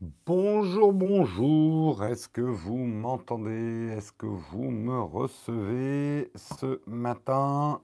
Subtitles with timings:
[0.00, 2.04] Bonjour, bonjour.
[2.04, 3.88] Est-ce que vous m'entendez?
[3.96, 7.80] Est-ce que vous me recevez ce matin?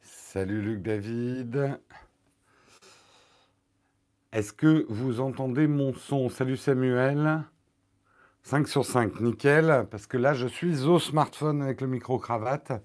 [0.00, 1.78] Salut Luc David.
[4.32, 6.30] Est-ce que vous entendez mon son?
[6.30, 7.42] Salut Samuel.
[8.44, 9.86] 5 sur 5, nickel.
[9.90, 12.82] Parce que là, je suis au smartphone avec le micro-cravate.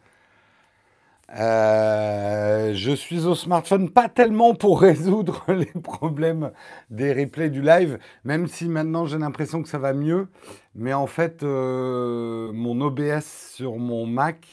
[1.35, 6.51] Euh, je suis au smartphone pas tellement pour résoudre les problèmes
[6.89, 10.29] des replays du live, même si maintenant j'ai l'impression que ça va mieux.
[10.75, 14.47] Mais en fait, euh, mon OBS sur mon Mac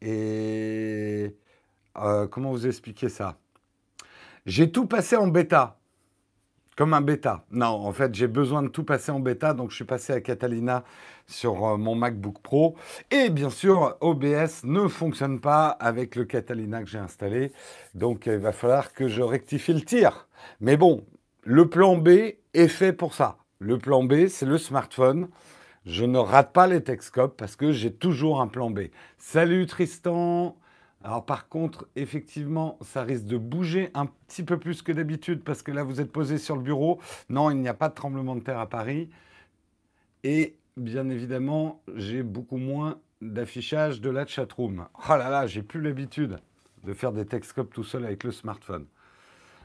[0.00, 1.36] et
[1.98, 3.38] euh, comment vous expliquer ça?
[4.46, 5.78] J'ai tout passé en bêta.
[6.76, 7.44] Comme un bêta.
[7.50, 10.20] Non, en fait, j'ai besoin de tout passer en bêta, donc je suis passé à
[10.22, 10.84] Catalina
[11.26, 12.76] sur euh, mon MacBook Pro.
[13.10, 17.52] Et bien sûr, OBS ne fonctionne pas avec le Catalina que j'ai installé,
[17.94, 20.28] donc il va falloir que je rectifie le tir.
[20.60, 21.04] Mais bon,
[21.42, 22.08] le plan B
[22.54, 23.38] est fait pour ça.
[23.58, 25.28] Le plan B, c'est le smartphone.
[25.86, 28.82] Je ne rate pas les Texcopes parce que j'ai toujours un plan B.
[29.18, 30.56] Salut Tristan
[31.04, 35.62] alors par contre, effectivement, ça risque de bouger un petit peu plus que d'habitude parce
[35.62, 37.00] que là, vous êtes posé sur le bureau.
[37.28, 39.10] Non, il n'y a pas de tremblement de terre à Paris.
[40.22, 44.86] Et bien évidemment, j'ai beaucoup moins d'affichage de la chatroom.
[45.08, 46.38] Oh là là, j'ai plus l'habitude
[46.84, 48.86] de faire des textcopes tout seul avec le smartphone.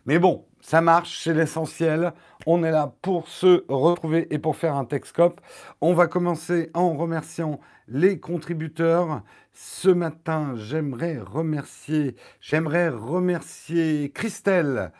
[0.07, 2.13] Mais bon, ça marche, c'est l'essentiel.
[2.45, 5.41] On est là pour se retrouver et pour faire un Texcope.
[5.81, 9.21] On va commencer en remerciant les contributeurs.
[9.51, 14.93] Ce matin, j'aimerais remercier, j'aimerais remercier Christelle,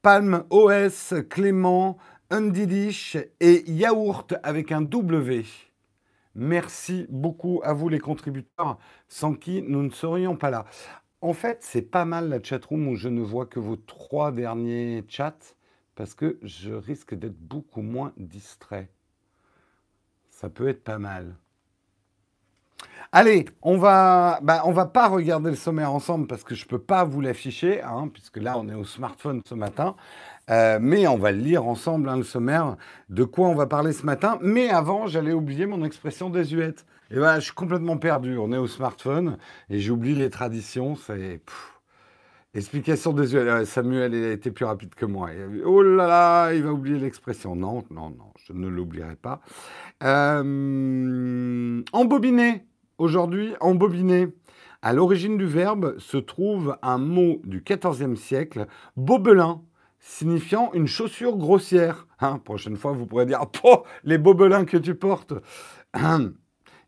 [0.00, 1.98] Palm OS, Clément,
[2.32, 5.44] Undidish et Yaourt avec un W.
[6.34, 10.64] Merci beaucoup à vous les contributeurs, sans qui nous ne serions pas là.
[11.20, 15.04] En fait, c'est pas mal la chatroom où je ne vois que vos trois derniers
[15.08, 15.54] chats
[15.94, 18.88] parce que je risque d'être beaucoup moins distrait.
[20.30, 21.36] Ça peut être pas mal.
[23.14, 26.78] Allez, on va, bah, on va pas regarder le sommaire ensemble parce que je peux
[26.78, 29.96] pas vous l'afficher, hein, puisque là on est au smartphone ce matin.
[30.50, 32.76] Euh, mais on va le lire ensemble, hein, le sommaire,
[33.08, 34.38] de quoi on va parler ce matin.
[34.42, 36.84] Mais avant, j'allais oublier mon expression désuète.
[37.10, 38.38] Et voilà, je suis complètement perdu.
[38.38, 39.38] On est au smartphone
[39.70, 40.96] et j'oublie les traditions.
[40.96, 41.40] C'est.
[42.54, 43.64] Explication désuète.
[43.64, 45.30] Samuel a été plus rapide que moi.
[45.64, 47.56] Oh là là, il va oublier l'expression.
[47.56, 49.40] Non, non, non, je ne l'oublierai pas.
[50.02, 52.66] Euh, embobiné.
[52.98, 54.28] Aujourd'hui, embobiné.
[54.82, 58.66] À l'origine du verbe se trouve un mot du XIVe siècle,
[58.96, 59.62] bobelin,
[60.02, 62.06] signifiant une chaussure grossière.
[62.20, 65.32] Hein, prochaine fois, vous pourrez dire oh, les bobelins que tu portes.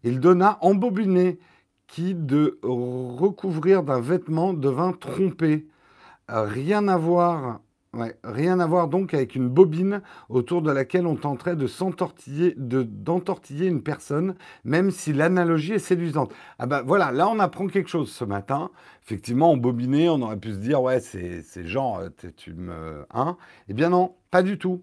[0.02, 1.38] Il donna embobiné
[1.86, 5.66] qui de recouvrir d'un vêtement devint trompé.
[6.28, 7.60] Rien à voir
[8.22, 12.82] rien à voir donc avec une bobine autour de laquelle on tenterait de s'entortiller, de,
[12.82, 14.34] d'entortiller une personne,
[14.64, 16.32] même si l'analogie est séduisante.
[16.58, 18.70] Ah ben voilà, là on apprend quelque chose ce matin.
[19.04, 23.04] Effectivement, en bobiné, on aurait pu se dire, ouais, c'est, genre, euh, tu me...
[23.12, 23.36] Hein?
[23.68, 24.82] Eh bien non, pas du tout.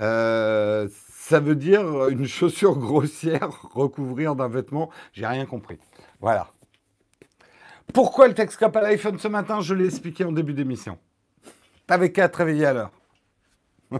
[0.00, 4.90] Euh, ça veut dire une chaussure grossière recouvrir d'un vêtement.
[5.12, 5.78] J'ai rien compris.
[6.20, 6.48] Voilà.
[7.92, 9.60] Pourquoi le texte cap à l'iPhone ce matin?
[9.60, 10.98] Je l'ai expliqué en début d'émission.
[11.90, 12.92] T'avais qu'à te réveiller à l'heure.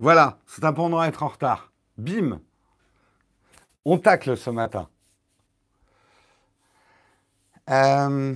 [0.00, 1.72] voilà, c'est un pendant être en retard.
[1.96, 2.42] Bim
[3.86, 4.90] On tacle ce matin.
[7.70, 8.34] Euh,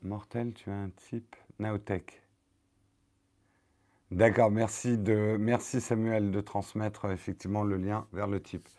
[0.00, 2.22] mortel, tu as un type Naotech.
[4.10, 8.70] D'accord, merci, de, merci Samuel de transmettre effectivement le lien vers le type.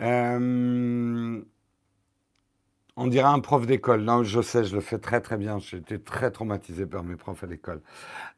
[0.00, 1.44] Euh,
[2.96, 4.02] on dirait un prof d'école.
[4.02, 5.58] Non, je sais, je le fais très très bien.
[5.58, 7.80] J'ai été très traumatisé par mes profs à l'école.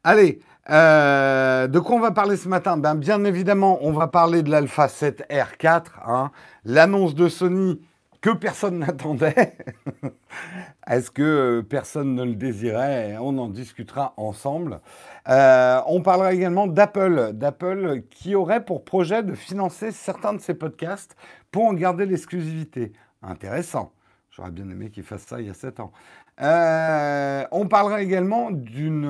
[0.03, 0.39] Allez,
[0.69, 2.77] euh, de quoi on va parler ce matin?
[2.77, 6.31] Ben, Bien évidemment, on va parler de l'Alpha 7R4, hein.
[6.63, 7.81] l'annonce de Sony
[8.21, 9.57] que personne n'attendait.
[10.87, 13.17] Est-ce que euh, personne ne le désirait?
[13.19, 14.79] On en discutera ensemble.
[15.27, 20.53] Euh, on parlera également d'Apple, d'Apple qui aurait pour projet de financer certains de ses
[20.53, 21.15] podcasts
[21.51, 22.93] pour en garder l'exclusivité.
[23.21, 23.91] Intéressant.
[24.35, 25.93] J'aurais bien aimé qu'il fasse ça il y a 7 ans.
[26.41, 29.05] Euh, on parlera également d'une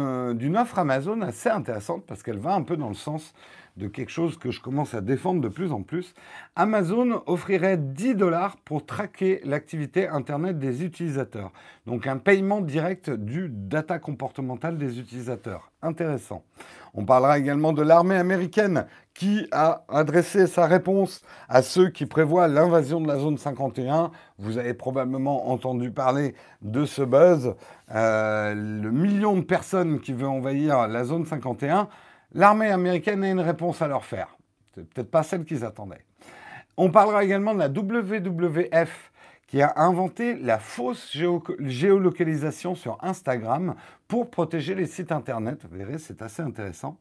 [0.55, 3.33] offre Amazon assez intéressante parce qu'elle va un peu dans le sens
[3.75, 6.13] de quelque chose que je commence à défendre de plus en plus.
[6.55, 11.51] Amazon offrirait 10 dollars pour traquer l'activité Internet des utilisateurs.
[11.87, 15.71] Donc un paiement direct du data comportemental des utilisateurs.
[15.81, 16.43] Intéressant.
[16.97, 22.47] On parlera également de l'armée américaine qui a adressé sa réponse à ceux qui prévoient
[22.47, 24.11] l'invasion de la zone 51.
[24.39, 27.53] Vous avez probablement entendu parler de ce buzz.
[27.93, 31.89] Euh, le million de personnes qui veut envahir la zone 51.
[32.33, 34.37] L'armée américaine a une réponse à leur faire.
[34.73, 36.05] C'est peut-être pas celle qu'ils attendaient.
[36.77, 39.11] On parlera également de la WWF
[39.55, 41.15] qui a inventé la fausse
[41.59, 43.75] géolocalisation sur Instagram
[44.05, 45.61] pour protéger les sites Internet.
[45.71, 46.97] Vous verrez, c'est assez intéressant.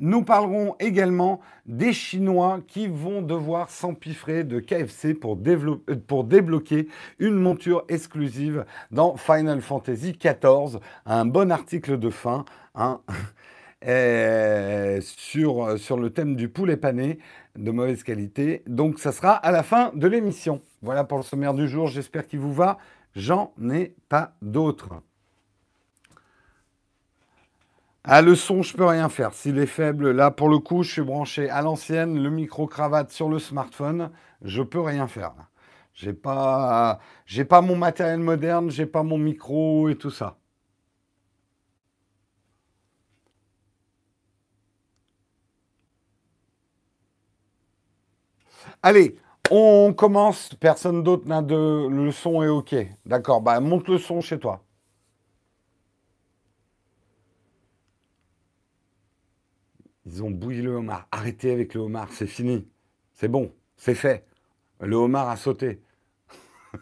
[0.00, 5.76] Nous parlerons également des Chinois qui vont devoir s'empiffrer de KFC pour, euh,
[6.08, 6.88] pour, débloquer
[7.20, 10.80] une monture exclusive dans Final Fantasy XIV.
[11.06, 12.44] Un bon article de fin
[12.74, 13.02] hein,
[15.00, 17.20] sur, sur le thème du poulet pané
[17.56, 18.64] de mauvaise qualité.
[18.66, 20.60] Donc ça sera à la fin de l'émission.
[20.84, 22.76] Voilà pour le sommaire du jour, j'espère qu'il vous va.
[23.16, 25.00] J'en ai pas d'autres.
[28.04, 29.32] Ah, le son, je peux rien faire.
[29.32, 33.30] S'il est faible, là, pour le coup, je suis branché à l'ancienne, le micro-cravate sur
[33.30, 34.10] le smartphone.
[34.42, 35.32] Je peux rien faire.
[35.94, 40.36] J'ai pas, j'ai pas mon matériel moderne, j'ai pas mon micro et tout ça.
[48.82, 49.16] Allez,
[49.56, 50.50] on commence.
[50.60, 51.88] Personne d'autre n'a de.
[51.88, 52.74] Le son est OK.
[53.06, 53.40] D'accord.
[53.40, 54.64] Bah, monte le son chez toi.
[60.06, 61.08] Ils ont bouilli le homard.
[61.12, 62.66] Arrêtez avec le homard, c'est fini.
[63.12, 64.26] C'est bon, c'est fait.
[64.80, 65.80] Le homard a sauté.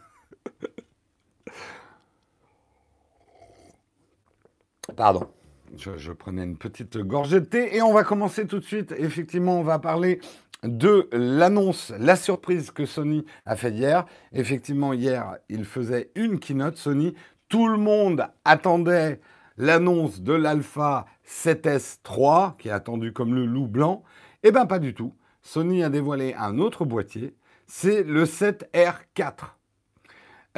[4.96, 5.28] Pardon.
[5.76, 8.92] Je, je, prenais une petite gorgée de thé et on va commencer tout de suite.
[8.98, 10.20] Effectivement, on va parler
[10.62, 14.06] de l'annonce, la surprise que Sony a fait hier.
[14.32, 17.14] Effectivement, hier, il faisait une keynote Sony.
[17.48, 19.20] Tout le monde attendait
[19.56, 24.04] l'annonce de l'Alpha 7S3, qui est attendu comme le loup blanc.
[24.42, 25.14] Eh bien, pas du tout.
[25.42, 27.34] Sony a dévoilé un autre boîtier.
[27.66, 29.56] C'est le 7R4.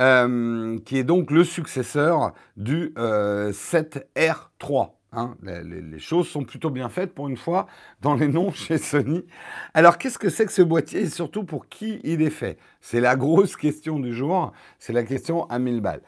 [0.00, 4.90] Euh, qui est donc le successeur du 7R3.
[5.16, 7.66] Hein, les, choses sont plutôt bien faites pour une fois
[8.00, 9.24] dans les noms chez Sony.
[9.72, 12.58] Alors qu'est-ce que c'est que ce boîtier et surtout pour qui il est fait?
[12.80, 16.02] C'est la grosse question du jour, c'est la question à 1000 balles.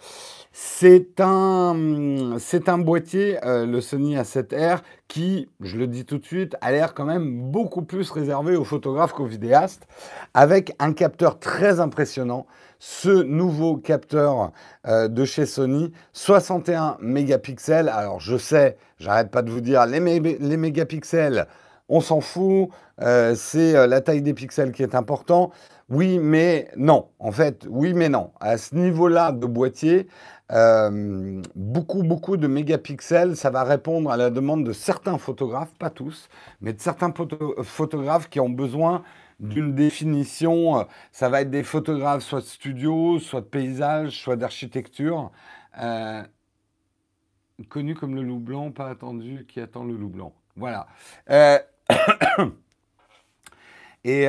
[0.52, 2.36] C'est un,
[2.66, 6.92] un boîtier, euh, le Sony A7R, qui, je le dis tout de suite, a l'air
[6.92, 9.86] quand même beaucoup plus réservé aux photographes qu'aux vidéastes,
[10.34, 12.46] avec un capteur très impressionnant
[12.78, 14.52] ce nouveau capteur
[14.86, 17.88] euh, de chez Sony, 61 mégapixels.
[17.88, 21.46] Alors je sais, j'arrête pas de vous dire, les, mégapixels,
[21.88, 22.68] on s'en fout,
[23.00, 25.50] euh, c'est euh, la taille des pixels qui est important.
[25.88, 27.06] Oui, mais non.
[27.20, 28.32] En fait, oui, mais non.
[28.40, 30.08] À ce niveau-là de boîtier,
[31.54, 36.28] beaucoup, beaucoup de mégapixels, ça va répondre à la demande de certains photographes, pas tous,
[36.60, 37.12] mais de certains
[37.62, 39.02] photographes qui ont besoin
[39.40, 40.80] d'une définition.
[40.80, 45.30] Euh, ça va être des photographes, soit de studio, soit de paysage, soit d'architecture.
[45.78, 46.22] Euh,
[47.68, 50.32] connu comme le loup blanc, pas attendu, qui attend le loup blanc.
[50.56, 50.86] Voilà.
[51.30, 51.58] Euh,
[54.04, 54.26] et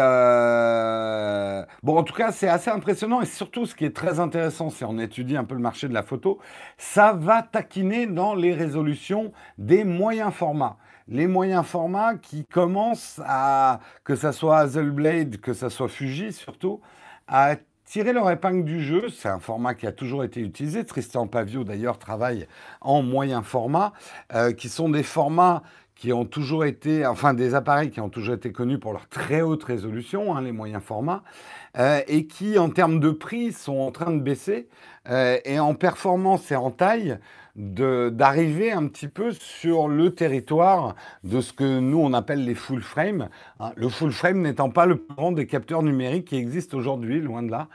[1.83, 3.21] bon, en tout cas, c'est assez impressionnant.
[3.21, 5.93] Et surtout, ce qui est très intéressant, si on étudie un peu le marché de
[5.93, 6.39] la photo,
[6.77, 10.77] ça va taquiner dans les résolutions des moyens formats
[11.07, 16.81] les moyens formats qui commencent à, que ça soit Hazelblade, que ça soit Fuji surtout,
[17.27, 17.55] à
[17.85, 19.09] tirer leur épingle du jeu.
[19.09, 20.83] C'est un format qui a toujours été utilisé.
[20.85, 22.47] Tristan Pavio d'ailleurs travaille
[22.81, 23.93] en moyen format,
[24.33, 25.63] euh, qui sont des formats
[25.95, 29.41] qui ont toujours été, enfin des appareils qui ont toujours été connus pour leur très
[29.41, 31.23] haute résolution, hein, les moyens formats,
[31.77, 34.67] euh, et qui en termes de prix sont en train de baisser,
[35.09, 37.17] euh, et en performance et en taille,
[37.57, 42.81] d'arriver un petit peu sur le territoire de ce que nous on appelle les full
[42.81, 43.29] frame.
[43.59, 43.71] Hein.
[43.75, 47.49] le full frame n'étant pas le grand des capteurs numériques qui existent aujourd'hui, loin de
[47.49, 47.67] là.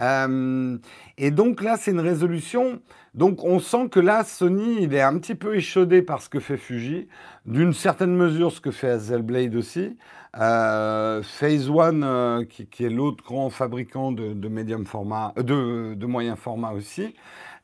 [0.00, 0.76] Euh,
[1.16, 2.80] et donc là, c'est une résolution.
[3.14, 6.40] Donc on sent que là, Sony, il est un petit peu échaudé par ce que
[6.40, 7.08] fait Fuji,
[7.46, 9.96] d'une certaine mesure ce que fait Hazelblade aussi.
[10.38, 16.36] Euh, Phase One, euh, qui, est l'autre grand fabricant de, de format, de, de moyen
[16.36, 17.14] format aussi.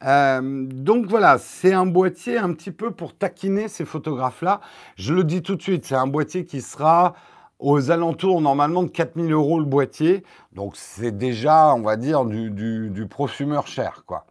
[0.04, 4.60] Euh, donc voilà, c'est un boîtier un petit peu pour taquiner ces photographes-là.
[4.96, 7.14] Je le dis tout de suite, c'est un boîtier qui sera
[7.58, 10.24] aux alentours normalement de 4000 euros le boîtier.
[10.52, 14.26] Donc c'est déjà, on va dire, du, prosumeur cher, quoi.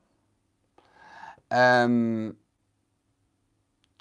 [1.54, 2.32] Euh,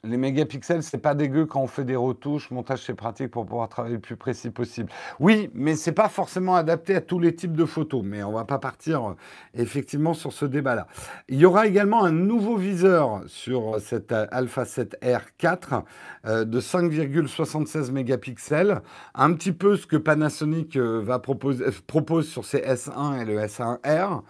[0.05, 2.51] Les mégapixels, c'est pas dégueu quand on fait des retouches.
[2.51, 4.91] Montage, c'est pratique pour pouvoir travailler le plus précis possible.
[5.21, 8.03] Oui, mais c'est pas forcément adapté à tous les types de photos.
[8.05, 9.15] Mais on va pas partir euh,
[9.55, 10.89] effectivement sur ce débat-là.
[11.29, 15.85] Il y aura également un nouveau viseur sur cette euh, Alpha 7R 4
[16.27, 18.83] euh, de 5,76 mégapixels.
[19.15, 24.23] Un petit peu ce que Panasonic va proposer, propose sur ses S1 et le S1R.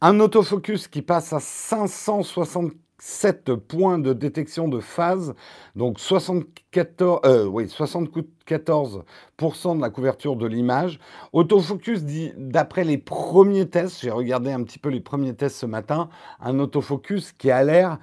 [0.00, 5.34] un autofocus qui passe à 560 7 points de détection de phase,
[5.76, 10.98] donc 74, euh, oui, 74% de la couverture de l'image.
[11.32, 15.66] Autofocus dit, d'après les premiers tests, j'ai regardé un petit peu les premiers tests ce
[15.66, 16.08] matin,
[16.40, 17.98] un autofocus qui a l'air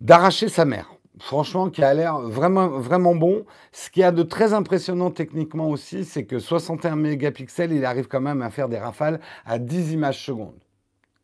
[0.00, 0.90] d'arracher sa mère.
[1.18, 3.44] Franchement, qui a l'air vraiment, vraiment bon.
[3.70, 8.22] Ce qui a de très impressionnant techniquement aussi, c'est que 61 mégapixels, il arrive quand
[8.22, 10.58] même à faire des rafales à 10 images secondes,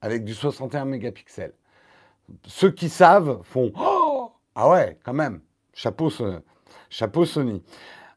[0.03, 1.55] avec du 61 mégapixels
[2.47, 5.41] ceux qui savent font oh Ah ouais, quand même,
[5.75, 6.11] chapeau,
[6.91, 7.63] chapeau Sony.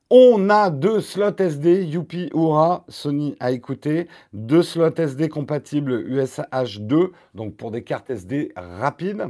[0.09, 6.79] On a deux slots SD, Youpi, Oura, Sony a écouté, deux slots SD compatibles USH
[6.81, 9.27] 2, donc pour des cartes SD rapides.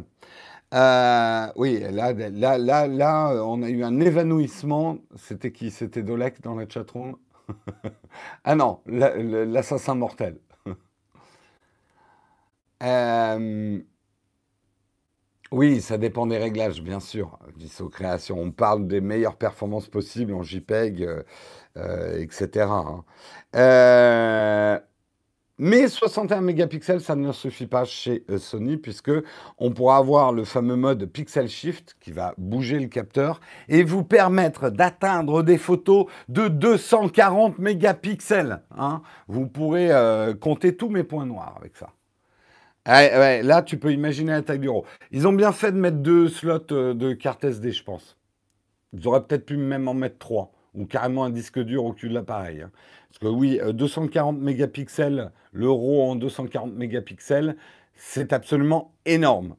[0.73, 4.97] Euh, oui, là, là, là, là, on a eu un évanouissement.
[5.17, 5.69] C'était qui?
[5.69, 7.15] C'était Dolek dans la chatroom?
[8.43, 10.39] Ah non, l'assassin mortel.
[12.83, 13.79] euh,
[15.51, 17.38] oui, ça dépend des réglages, bien sûr.
[17.81, 21.24] aux création, on parle des meilleures performances possibles en JPEG, euh,
[21.77, 22.67] euh, etc.
[22.70, 23.03] Hein.
[23.58, 24.79] Euh,
[25.58, 29.12] mais 61 mégapixels, ça ne suffit pas chez Sony, puisque
[29.58, 34.05] on pourra avoir le fameux mode Pixel Shift qui va bouger le capteur et vous
[34.05, 38.63] permettre d'atteindre des photos de 240 mégapixels.
[38.77, 39.01] Hein.
[39.27, 39.91] Vous pourrez
[40.39, 41.89] compter tous mes points noirs avec ça.
[42.88, 44.69] Ouais, là, tu peux imaginer la taille du.
[45.11, 48.17] Ils ont bien fait de mettre deux slots euh, de carte SD, je pense.
[48.93, 52.09] Ils auraient peut-être pu même en mettre trois, ou carrément un disque dur au cul
[52.09, 52.63] de l'appareil.
[52.63, 52.71] Hein.
[53.09, 57.55] Parce que oui, 240 euh, mégapixels, le RAW en 240 mégapixels,
[57.95, 59.55] c'est absolument énorme.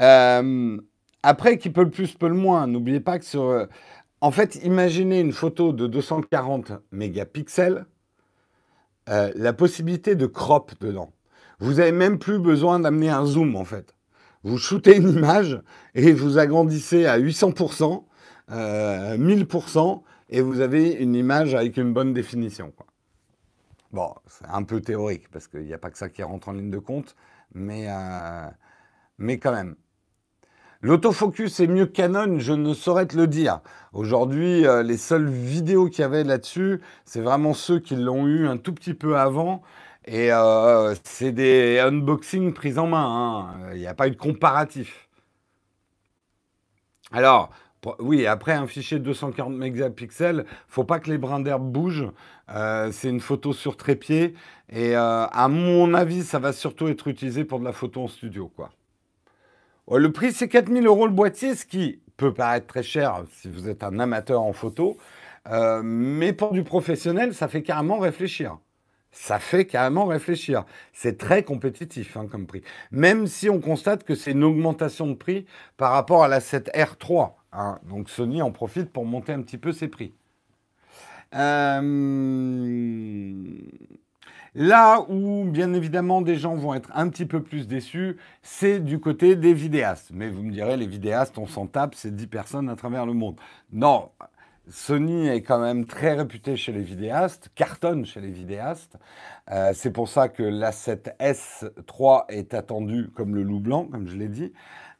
[0.00, 0.78] Euh,
[1.22, 2.66] après, qui peut le plus, peut le moins.
[2.66, 3.68] N'oubliez pas que.
[4.20, 7.86] En fait, imaginez une photo de 240 mégapixels,
[9.06, 11.12] la possibilité de crop dedans.
[11.60, 13.94] Vous n'avez même plus besoin d'amener un zoom en fait.
[14.44, 15.60] Vous shootez une image
[15.94, 18.04] et vous agrandissez à 800%,
[18.50, 19.94] 1000% euh,
[20.30, 22.72] et vous avez une image avec une bonne définition.
[23.92, 26.52] Bon, c'est un peu théorique parce qu'il n'y a pas que ça qui rentre en
[26.52, 27.16] ligne de compte,
[27.54, 28.48] mais, euh,
[29.38, 29.76] quand même.
[30.80, 33.60] L'autofocus est mieux Canon, je ne saurais te le dire.
[33.92, 38.46] Aujourd'hui, euh, les seules vidéos qu'il y avait là-dessus, c'est vraiment ceux qui l'ont eu
[38.46, 39.62] un tout petit peu avant.
[40.10, 43.52] Et euh, c'est des unboxings pris en main.
[43.52, 43.72] Hein.
[43.74, 45.06] Il n'y a pas eu de comparatif.
[47.12, 47.50] Alors,
[47.98, 52.10] oui, après un fichier de 240 mégapixels, faut pas que les brins d'herbe bougent.
[52.48, 54.34] Euh, c'est une photo sur trépied.
[54.70, 58.08] Et euh, à mon avis, ça va surtout être utilisé pour de la photo en
[58.08, 58.50] studio.
[58.56, 58.70] Quoi.
[59.86, 63.50] Oh, le prix, c'est 4000 euros le boîtier, ce qui peut paraître très cher si
[63.50, 64.96] vous êtes un amateur en photo.
[65.82, 68.58] mais pour du professionnel, ça fait carrément réfléchir
[69.20, 70.64] ça fait carrément réfléchir.
[70.92, 72.62] C'est très compétitif hein, comme prix.
[72.92, 75.44] Même si on constate que c'est une augmentation de prix
[75.76, 77.32] par rapport à la 7R3.
[77.52, 77.80] Hein.
[77.82, 80.14] Donc Sony en profite pour monter un petit peu ses prix.
[81.34, 81.82] Euh,
[84.54, 89.00] là où, bien évidemment, des gens vont être un petit peu plus déçus, c'est du
[89.00, 90.10] côté des vidéastes.
[90.14, 93.14] Mais vous me direz, les vidéastes, on s'en tape, c'est 10 personnes à travers le
[93.14, 93.36] monde.
[93.72, 94.10] Non,
[94.70, 98.96] Sony est quand même très réputé chez les vidéastes, cartonne chez les vidéastes.
[99.50, 104.28] Euh, c'est pour ça que l'A7S3 est attendu comme le loup blanc, comme je l'ai
[104.28, 104.52] dit.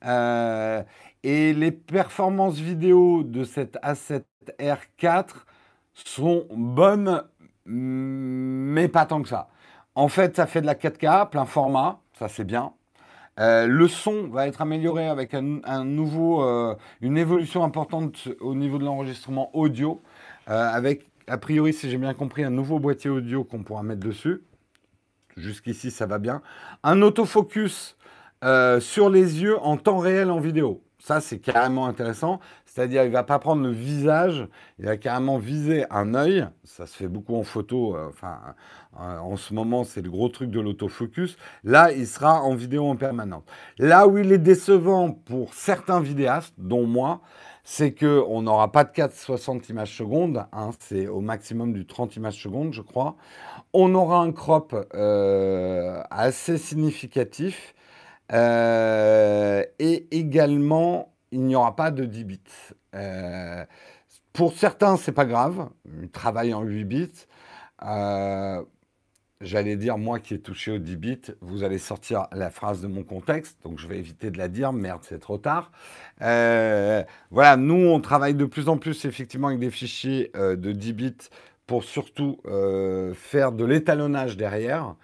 [0.05, 0.83] Euh,
[1.23, 5.45] et les performances vidéo de cette A7R4
[5.93, 7.23] sont bonnes,
[7.67, 9.49] mais pas tant que ça.
[9.95, 12.73] En fait, ça fait de la 4K, plein format, ça c'est bien.
[13.39, 18.79] Euh, le son va être amélioré avec un, nouveau, euh, une évolution importante au niveau
[18.79, 20.03] de l'enregistrement audio,
[20.49, 24.01] euh, avec a priori, si j'ai bien compris, un nouveau boîtier audio qu'on pourra mettre
[24.01, 24.43] dessus.
[25.37, 26.43] Jusqu'ici, ça va bien.
[26.83, 27.97] Un autofocus
[28.81, 30.83] sur les yeux en temps réel en vidéo.
[30.99, 32.41] Ça, c'est carrément intéressant.
[32.79, 34.47] C'est-à-dire, il ne va pas prendre le visage,
[34.79, 36.47] il va carrément viser un œil.
[36.63, 37.97] Ça se fait beaucoup en photo.
[37.97, 38.39] Euh, enfin,
[39.01, 41.37] euh, en ce moment, c'est le gros truc de l'autofocus.
[41.65, 43.43] Là, il sera en vidéo en permanence.
[43.81, 47.21] Là où il est décevant pour certains vidéastes, dont moi,
[47.65, 50.47] c'est qu'on n'aura pas de 460 images secondes.
[50.53, 53.17] Hein, c'est au maximum du 30 images secondes, je crois.
[53.73, 57.75] On aura un crop euh, assez significatif
[58.31, 62.41] et également, il n'y aura pas de 10 bits.
[62.95, 63.65] Euh,
[64.33, 65.69] pour certains, c'est pas grave.
[66.03, 67.27] Ils travaillent en 8 bits.
[67.85, 68.63] Euh,
[69.41, 72.89] j'allais dire, moi qui ai touché au 10 bits, vous allez sortir la phrase de
[72.89, 75.71] mon contexte, donc je vais éviter de la dire, merde, c'est trop tard.
[76.19, 81.29] voilà, nous, on travaille de plus en plus effectivement avec des fichiers de 10 bits
[81.67, 82.41] pour surtout
[83.15, 84.97] faire de l'étalonnage derrière.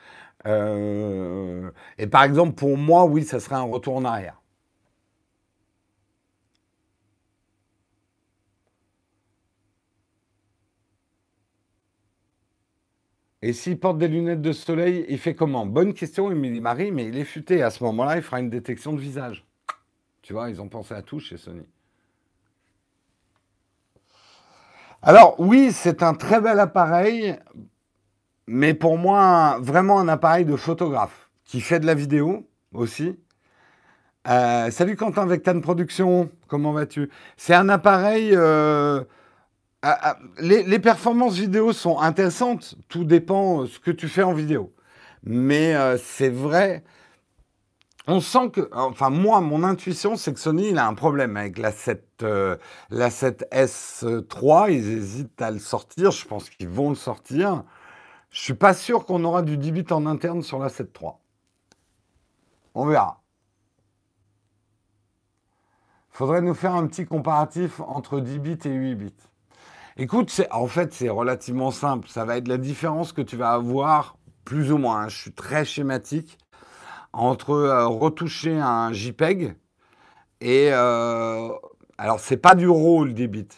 [0.47, 4.41] Euh, et par exemple, pour moi, oui, ça serait un retour en arrière.
[13.45, 15.67] Et s'il porte des lunettes de soleil, il fait comment?
[15.67, 17.63] Bonne question, Émilie Marie, mais il est futé.
[17.63, 19.45] À ce moment-là, il fera une détection de visage.
[20.23, 21.67] Tu vois, ils ont pensé à tout chez Sony.
[25.03, 27.37] Alors oui, c'est un très bel appareil
[28.47, 33.19] mais pour moi, vraiment un appareil de photographe qui fait de la vidéo aussi.
[34.27, 37.11] Euh, salut Quentin Vectan Production, comment vas-tu?
[37.37, 38.31] C'est un appareil.
[38.33, 39.05] Euh,
[40.39, 44.73] les, performances vidéo sont intéressantes, tout dépend de ce que tu fais en vidéo.
[45.25, 46.85] Mais euh, c'est vrai,
[48.07, 51.59] on sent que, enfin moi, mon intuition, c'est que Sony, il a un problème avec
[51.59, 52.25] la 7,
[52.91, 54.71] la 7S3.
[54.71, 56.11] Ils hésitent à le sortir.
[56.11, 57.65] Je pense qu'ils vont le sortir.
[58.31, 61.17] Je suis pas sûr qu'on aura du 10 bits en interne sur la 7.3.
[62.75, 63.23] On verra.
[66.11, 69.15] Faudrait nous faire un petit comparatif entre 10 bits et 8 bits.
[69.97, 72.09] Écoute, en fait, c'est relativement simple.
[72.09, 75.03] Ça va être la différence que tu vas avoir, plus ou moins.
[75.03, 75.09] Hein.
[75.09, 76.37] Je suis très schématique
[77.13, 79.57] entre euh, retoucher un JPEG
[80.41, 81.49] et euh,
[81.97, 83.49] alors c'est pas du RAW le 10 bits,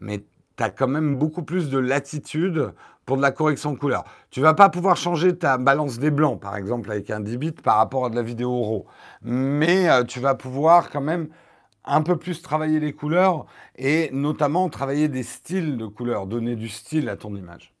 [0.00, 0.24] mais
[0.56, 2.72] tu as quand même beaucoup plus de latitude
[3.04, 4.04] pour de la correction couleur.
[4.30, 7.52] Tu vas pas pouvoir changer ta balance des blancs, par exemple, avec un 10 bits
[7.52, 8.86] par rapport à de la vidéo RAW.
[9.22, 11.28] Mais euh, tu vas pouvoir quand même
[11.84, 13.46] un peu plus travailler les couleurs
[13.76, 17.74] et notamment travailler des styles de couleurs, donner du style à ton image.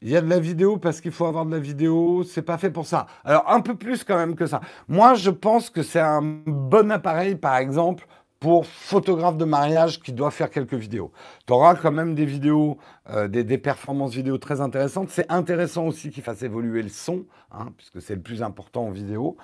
[0.00, 2.56] Il y a de la vidéo parce qu'il faut avoir de la vidéo, c'est pas
[2.56, 3.06] fait pour ça.
[3.24, 4.60] Alors un peu plus quand même que ça.
[4.86, 8.06] Moi je pense que c'est un bon appareil par exemple
[8.40, 11.12] pour photographe de mariage qui doit faire quelques vidéos.
[11.46, 12.78] Tu auras quand même des vidéos,
[13.10, 15.10] euh, des, performances vidéo très intéressantes.
[15.10, 18.90] C'est intéressant aussi qu'il fasse évoluer le son, hein, puisque c'est le plus important en
[18.90, 19.36] vidéo.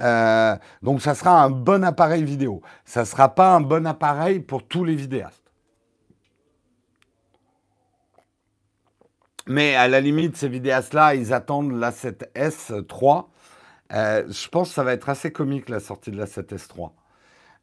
[0.00, 2.62] Euh, donc ça sera un bon appareil vidéo.
[2.86, 5.42] Ça ne sera pas un bon appareil pour tous les vidéastes.
[9.46, 13.30] Mais à la limite, ces vidéastes-là, ils attendent la 7S 3.
[13.94, 16.94] Euh, je pense que ça va être assez comique la sortie de la 7S 3.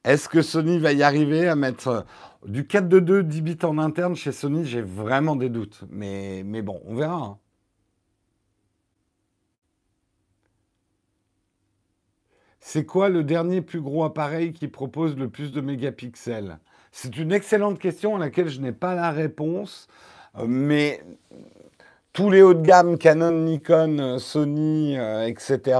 [0.06, 2.02] Est-ce que Sony va y arriver à mettre euh,
[2.46, 5.84] du 4.2 10 bits en interne chez Sony J'ai vraiment des doutes.
[5.90, 7.18] Mais, mais bon, on verra.
[7.18, 7.38] Hein.
[12.60, 16.60] C'est quoi le dernier plus gros appareil qui propose le plus de mégapixels?
[16.92, 19.88] C'est une excellente question à laquelle je n'ai pas la réponse.
[20.38, 21.04] Euh, mais
[22.14, 25.80] tous les hauts de gamme, Canon, Nikon, Sony, euh, etc.,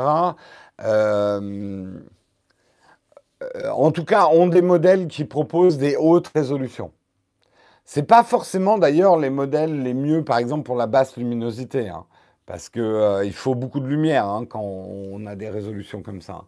[0.84, 2.00] euh,
[3.72, 6.92] en tout cas, ont des modèles qui proposent des hautes résolutions.
[7.86, 11.90] Ce n'est pas forcément d'ailleurs les modèles les mieux, par exemple pour la basse luminosité,
[11.90, 12.06] hein,
[12.46, 16.46] parce qu'il euh, faut beaucoup de lumière hein, quand on a des résolutions comme ça.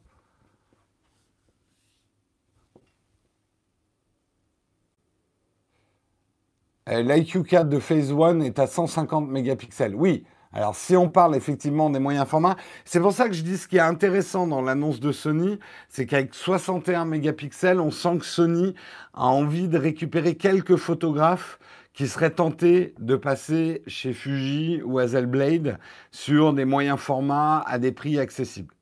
[6.90, 9.96] Euh, L'IQ 4 de Phase 1 est à 150 mégapixels.
[9.96, 12.56] Oui, alors, si on parle effectivement des moyens formats,
[12.86, 16.06] c'est pour ça que je dis ce qui est intéressant dans l'annonce de Sony, c'est
[16.06, 18.74] qu'avec 61 mégapixels, on sent que Sony
[19.14, 21.60] a envie de récupérer quelques photographes
[21.94, 25.80] qui seraient tentés de passer chez Fuji ou Hazelblad
[26.12, 28.74] sur des moyens formats à des prix accessibles.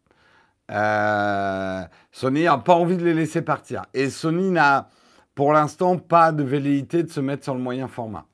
[0.71, 3.83] Euh, Sony n'a pas envie de les laisser partir.
[3.93, 4.89] Et Sony n'a
[5.33, 8.25] pour l'instant pas de velléité de se mettre sur le moyen format.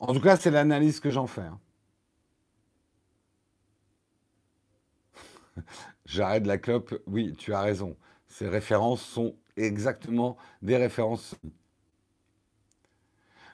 [0.00, 1.42] En tout cas, c'est l'analyse que j'en fais.
[1.42, 1.58] Hein.
[6.06, 6.94] J'arrête la clope.
[7.06, 7.96] Oui, tu as raison.
[8.28, 11.34] Ces références sont exactement des références.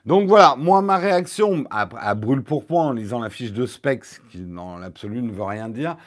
[0.05, 4.05] Donc voilà, moi, ma réaction à, brûle pour point en lisant la fiche de specs,
[4.29, 5.97] qui dans l'absolu ne veut rien dire,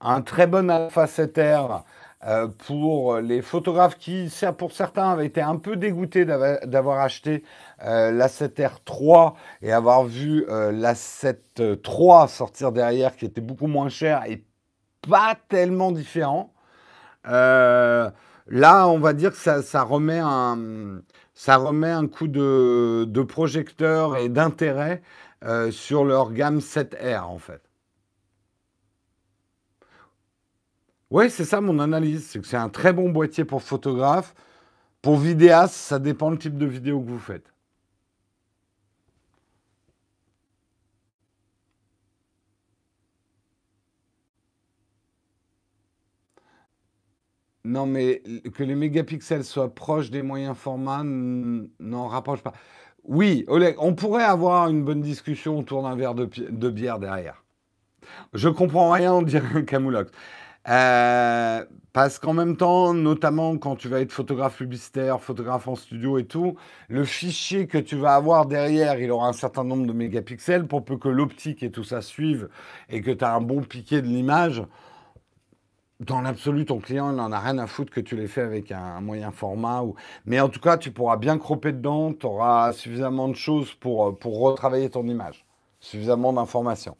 [0.00, 1.82] un très bon Alpha 7R
[2.26, 7.44] euh, pour les photographes qui, pour certains, avaient été un peu dégoûtés d'avoir acheté
[7.84, 13.42] euh, la 7R 3 et avoir vu euh, la 7 III sortir derrière, qui était
[13.42, 14.42] beaucoup moins cher et
[15.08, 16.52] pas tellement différent.
[17.26, 18.10] Euh,
[18.46, 21.02] là, on va dire que ça, remet, un,
[21.34, 25.02] ça remet un coup de, projecteur et d'intérêt
[25.44, 27.62] euh, sur leur gamme 7R, en fait.
[31.10, 34.34] Oui, c'est ça mon analyse, c'est que c'est un très bon boîtier pour photographe.
[35.02, 37.49] Pour vidéaste, ça dépend le type de vidéo que vous faites.
[47.70, 48.20] Non, mais
[48.54, 52.52] que les mégapixels soient proches des moyens formats n'en rapproche pas.
[53.04, 57.44] Oui, Oleg, on pourrait avoir une bonne discussion autour d'un verre de, bière derrière.
[58.34, 60.10] Je comprends rien, on dirait Camoulox.
[60.68, 66.18] Euh, parce qu'en même temps, notamment quand tu vas être photographe publicitaire, photographe en studio
[66.18, 66.56] et tout,
[66.88, 70.84] le fichier que tu vas avoir derrière, il aura un certain nombre de mégapixels pour
[70.84, 72.48] peu que l'optique et tout ça suivent
[72.88, 74.64] et que tu as un bon piqué de l'image
[76.00, 79.00] dans l'absolu, ton client, n'en a rien à foutre que tu l'aies fait avec un,
[79.00, 79.82] moyen format.
[79.82, 79.94] Ou...
[80.24, 84.08] Mais en tout cas, tu pourras bien cropper dedans, tu auras suffisamment de choses pour,
[84.08, 85.44] euh, pour retravailler ton image,
[85.78, 86.96] suffisamment d'informations.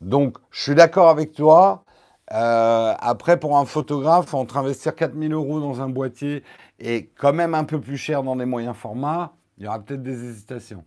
[0.00, 1.84] Donc, je suis d'accord avec toi.
[2.32, 6.44] Euh, après, pour un photographe, entre investir 4000 euros dans un boîtier
[6.78, 10.02] et quand même un peu plus cher dans des moyens formats, il y aura peut-être
[10.02, 10.84] des hésitations.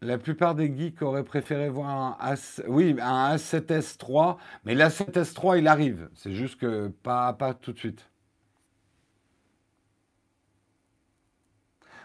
[0.00, 2.34] La plupart des geeks auraient préféré voir un, A,
[2.68, 6.08] oui, un A7S3, mais l'A7S3, il arrive.
[6.14, 8.08] C'est juste que pas, pas tout de suite.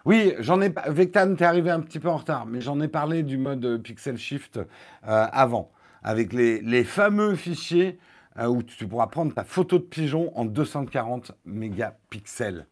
[0.05, 3.23] Oui, j'en ai Vectan, t'es arrivé un petit peu en retard, mais j'en ai parlé
[3.23, 4.65] du mode Pixel Shift euh,
[5.03, 7.99] avant, avec les, fameux fichiers
[8.37, 12.67] euh, où tu pourras prendre ta photo de pigeon en 240 mégapixels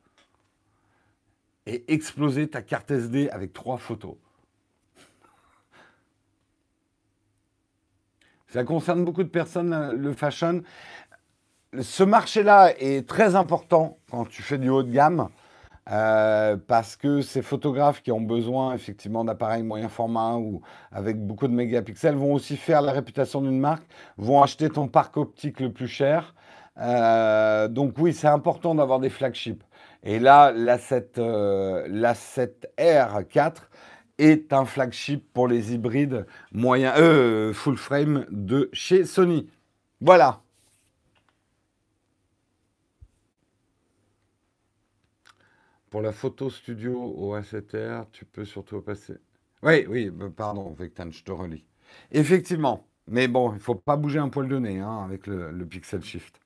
[1.67, 4.15] et exploser ta carte SD avec trois photos.
[8.51, 10.61] Ça concerne beaucoup de personnes, le fashion.
[11.79, 15.29] Ce marché-là est très important quand tu fais du haut de gamme.
[15.89, 20.61] Euh, parce que ces photographes qui ont besoin effectivement d'appareils moyen format ou
[20.91, 23.83] avec beaucoup de mégapixels vont aussi faire la réputation d'une marque,
[24.17, 26.35] vont acheter ton parc optique le plus cher.
[26.77, 29.63] Euh, donc oui, c'est important d'avoir des flagships.
[30.03, 33.53] Et là, la 7, euh, la 7R4,
[34.21, 39.49] est un flagship pour les hybrides moyens, euh, full frame de chez Sony.
[39.99, 40.41] Voilà.
[45.89, 49.15] Pour la photo studio au A7R, tu peux surtout passer.
[49.63, 51.65] Oui, oui, bah, pardon, Vectan, je te relis.
[52.11, 55.51] Effectivement, mais bon, il ne faut pas bouger un poil de nez hein, avec le,
[55.51, 56.39] le Pixel Shift.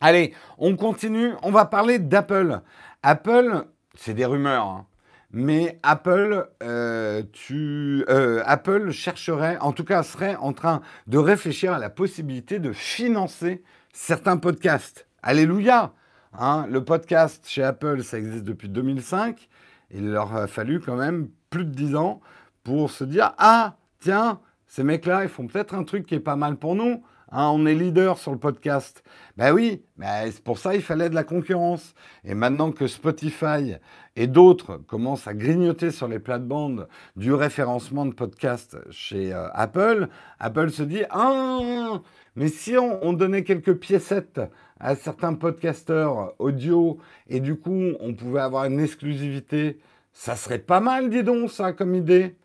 [0.00, 1.32] Allez, on continue.
[1.42, 2.60] On va parler d'Apple.
[3.02, 4.66] Apple, c'est des rumeurs.
[4.66, 4.86] Hein.
[5.32, 11.78] Mais Apple, euh, euh, Apple chercherait, en tout cas serait en train de réfléchir à
[11.78, 13.62] la possibilité de financer
[13.92, 15.06] certains podcasts.
[15.22, 15.92] Alléluia
[16.32, 19.48] hein, Le podcast chez Apple, ça existe depuis 2005.
[19.92, 22.20] Il leur a fallu quand même plus de 10 ans
[22.64, 26.36] pour se dire, ah, tiens, ces mecs-là, ils font peut-être un truc qui est pas
[26.36, 27.04] mal pour nous.
[27.32, 29.04] Hein, on est leader sur le podcast.
[29.36, 31.94] Ben oui, mais pour ça il fallait de la concurrence.
[32.24, 33.76] Et maintenant que Spotify
[34.16, 40.08] et d'autres commencent à grignoter sur les plates-bandes du référencement de podcasts chez euh, Apple,
[40.40, 42.00] Apple se dit Ah,
[42.34, 44.40] mais si on, donnait quelques piécettes
[44.80, 49.78] à certains podcasteurs audio et du coup on pouvait avoir une exclusivité,
[50.12, 52.36] ça serait pas mal, dis donc, ça, comme idée.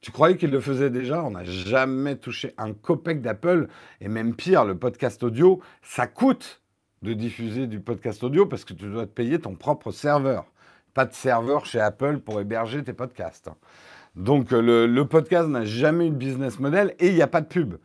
[0.00, 1.24] Tu croyais qu'il le faisait déjà?
[1.24, 3.68] On n'a jamais touché un copec d'Apple.
[4.00, 6.62] Et même pire, le podcast audio, ça coûte
[7.02, 10.46] de diffuser du podcast audio parce que tu dois te payer ton propre serveur.
[10.94, 13.50] Pas de serveur chez Apple pour héberger tes podcasts.
[14.14, 17.46] Donc le, podcast n'a jamais eu de business model et il n'y a pas de
[17.46, 17.76] pub.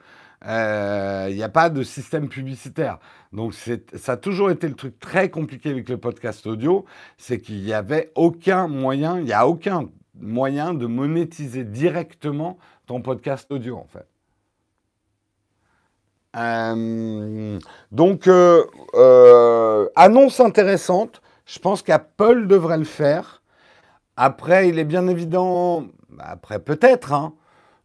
[0.45, 2.99] Euh, il n'y a pas de système publicitaire.
[3.31, 6.85] Donc ça a toujours été le truc très compliqué avec le podcast audio,
[7.17, 13.01] c'est qu'il n'y avait aucun moyen, il n'y a aucun moyen de monétiser directement ton
[13.01, 14.07] podcast audio, en fait.
[16.35, 17.59] Euh,
[17.91, 18.63] donc, euh,
[18.95, 21.21] euh, annonce intéressante.
[21.45, 23.43] Je pense qu'Apple devrait le faire.
[24.15, 25.85] Après, il est bien évident,
[26.19, 27.33] après peut-être, hein.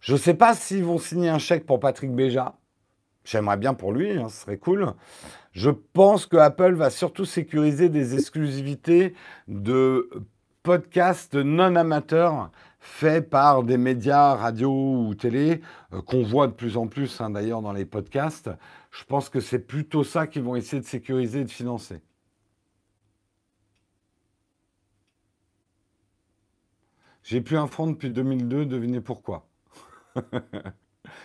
[0.00, 2.54] je ne sais pas s'ils vont signer un chèque pour Patrick Béja.
[3.24, 4.92] J'aimerais bien pour lui, hein, ce serait cool.
[5.52, 9.14] Je pense que Apple va surtout sécuriser des exclusivités
[9.48, 10.10] de
[10.62, 15.60] podcast non amateur fait par des médias radio ou télé,
[15.92, 18.50] euh, qu'on voit de plus en plus hein, d'ailleurs dans les podcasts.
[18.90, 22.00] Je pense que c'est plutôt ça qu'ils vont essayer de sécuriser et de financer.
[27.22, 29.46] J'ai plus un franc depuis 2002, devinez pourquoi.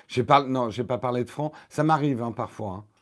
[0.08, 1.54] j'ai pas, non, j'ai pas parlé de franc.
[1.70, 2.72] Ça m'arrive hein, parfois.
[2.72, 2.93] Hein.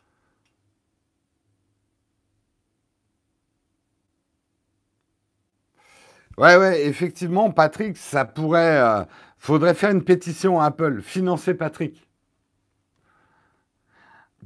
[6.38, 8.78] Ouais, ouais, effectivement, Patrick, ça pourrait.
[8.80, 9.04] euh,
[9.38, 12.06] faudrait faire une pétition à Apple, financer Patrick.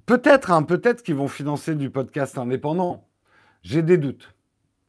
[0.06, 3.04] Peut-être, hein, peut-être qu'ils vont financer du podcast indépendant.
[3.62, 4.34] J'ai des doutes.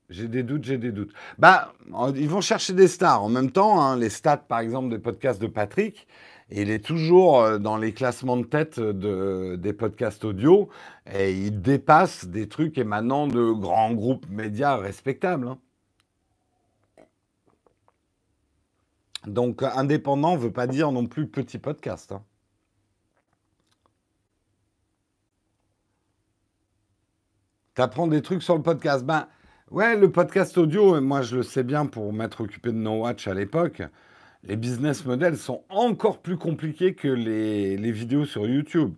[0.10, 1.14] J'ai des doutes, j'ai des doutes.
[1.40, 1.74] Bah,
[2.16, 3.24] ils vont chercher des stars.
[3.24, 6.08] En même temps, hein, les stats, par exemple, des podcasts de Patrick,
[6.52, 10.70] il est toujours euh, dans les classements de tête de, des podcasts audio
[11.14, 15.48] et il dépasse des trucs émanant de grands groupes médias respectables.
[15.50, 15.60] hein.
[19.26, 22.12] Donc, euh, indépendant ne veut pas dire non plus petit podcast.
[22.12, 22.24] hein.
[27.78, 29.06] T'apprends des trucs sur le podcast.
[29.06, 29.28] Ben,
[29.70, 33.28] ouais, le podcast audio, moi je le sais bien pour m'être occupé de No Watch
[33.28, 33.84] à l'époque,
[34.44, 38.96] les business models sont encore plus compliqués que les, vidéos sur YouTube.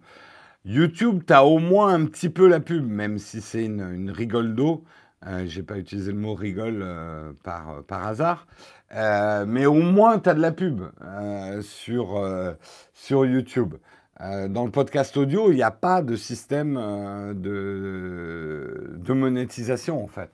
[0.64, 4.56] YouTube, tu as au moins un petit peu la pub, même si c'est une, rigole
[4.56, 4.86] d'eau.
[5.28, 8.48] Euh, J'ai pas utilisé le mot rigole euh, par hasard.
[8.94, 12.54] Euh, mais au moins, tu as de la pub euh, sur, euh,
[12.94, 13.76] sur YouTube.
[14.20, 16.74] Dans le podcast audio, il n'y a pas de système
[17.36, 20.30] de, de monétisation, en fait.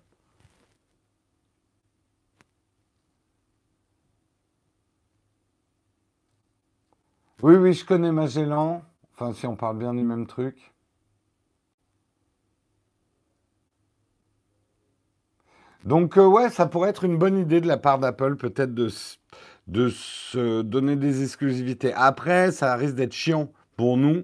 [7.43, 8.81] Oui, oui, je connais Magellan.
[9.13, 10.74] Enfin, si on parle bien du même truc.
[15.85, 18.89] Donc, euh, ouais, ça pourrait être une bonne idée de la part d'Apple, peut-être de,
[19.67, 21.93] de se donner des exclusivités.
[21.93, 24.23] Après, ça risque d'être chiant pour nous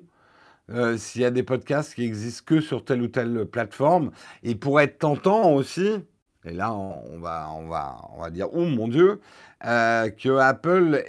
[0.72, 4.10] euh, s'il y a des podcasts qui existent que sur telle ou telle plateforme.
[4.42, 6.00] Il pourrait être tentant aussi,
[6.46, 9.20] et là on, va, on va, on va dire, oh mon Dieu,
[9.64, 11.04] euh, que Apple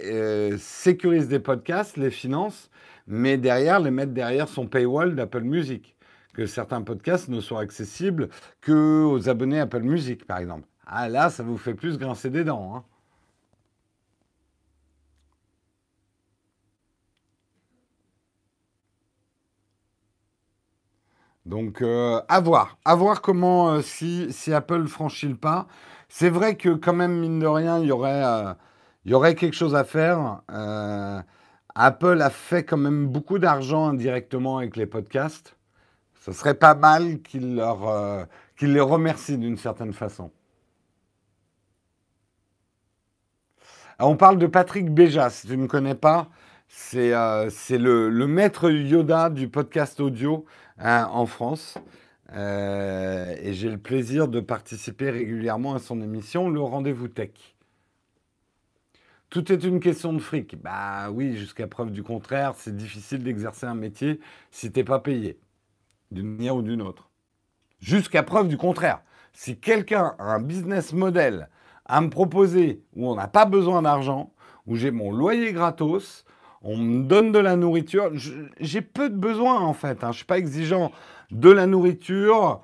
[0.59, 2.69] sécurise des podcasts, les finance,
[3.07, 5.95] mais derrière, les mettre derrière son paywall d'Apple Music.
[6.33, 8.29] Que certains podcasts ne soient accessibles
[8.61, 10.67] que aux abonnés Apple Music, par exemple.
[10.85, 12.75] Ah là, ça vous fait plus grincer des dents.
[12.75, 12.83] hein.
[21.45, 22.77] Donc, euh, à voir.
[22.85, 25.67] À voir comment, euh, si, si Apple franchit le pas.
[26.09, 28.53] C'est vrai que, quand même, mine de rien, il y aurait, euh,
[29.05, 30.41] y aurait quelque chose à faire.
[31.75, 35.55] Apple a fait quand même beaucoup d'argent indirectement avec les podcasts.
[36.23, 38.23] Ce serait pas mal qu'il leur, euh,
[38.61, 40.31] les remercie d'une certaine façon.
[43.99, 46.29] Alors, on parle de Patrick Béja, si tu ne me connais pas.
[46.69, 50.45] C'est euh, c'est le, le maître Yoda du podcast audio
[50.77, 51.77] hein, en France.
[52.33, 57.31] Euh, et j'ai le plaisir de participer régulièrement à son émission, Le Rendez-vous Tech.
[59.29, 60.55] Tout est une question de fric.
[60.61, 65.37] Bah oui, jusqu'à preuve du contraire, c'est difficile d'exercer un métier si t'es pas payé,
[66.13, 67.09] d'une manière ou d'une autre.
[67.79, 69.01] Jusqu'à preuve du contraire.
[69.33, 71.49] Si quelqu'un a un business model
[71.85, 74.31] à me proposer où on n'a pas besoin d'argent,
[74.67, 76.23] où j'ai mon loyer gratos,
[76.61, 78.11] on me donne de la nourriture,
[78.59, 80.03] j'ai peu de besoins en fait.
[80.03, 80.07] hein.
[80.07, 80.91] Je ne suis pas exigeant
[81.31, 82.61] de la nourriture,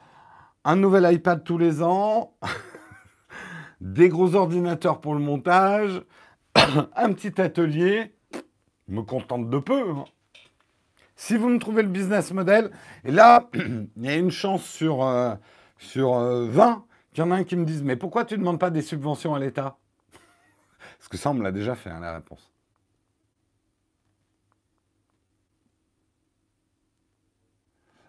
[0.63, 2.35] un nouvel iPad tous les ans,
[3.81, 6.01] des gros ordinateurs pour le montage,
[6.55, 8.13] un petit atelier.
[8.87, 9.89] Je me contente de peu.
[9.91, 10.05] hein.
[11.21, 12.71] Si vous me trouvez le business model,
[13.03, 15.35] et là, il y a une chance sur, euh,
[15.77, 18.39] sur euh, 20 qu'il y en a un qui me dise Mais pourquoi tu ne
[18.39, 19.75] demandes pas des subventions à l'État?
[20.97, 22.49] Parce que ça, on me l'a déjà fait, hein, la réponse.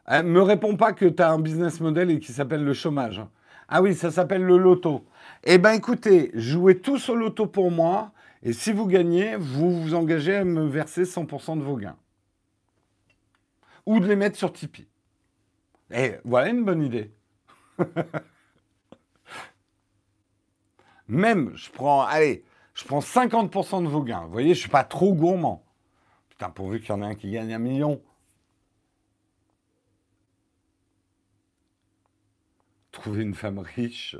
[0.08, 3.18] Eh, me réponds pas que tu as un business model et qui s'appelle le chômage.
[3.18, 3.28] hein.
[3.68, 5.04] Ah oui, ça s'appelle le loto.
[5.42, 8.12] Eh bien, écoutez, jouez tous au loto pour moi,
[8.44, 11.96] et si vous gagnez, vous vous engagez à me verser 100% de vos gains.
[13.86, 14.88] Ou de les mettre sur Tipeee.
[15.90, 17.12] Et voilà une bonne idée.
[21.08, 24.24] Même, je prends, allez, je prends 50% de vos gains.
[24.24, 25.64] Vous voyez, je suis pas trop gourmand.
[26.28, 28.00] Putain, pourvu qu'il y en ait un qui gagne un million.
[32.92, 34.16] Trouver une femme riche.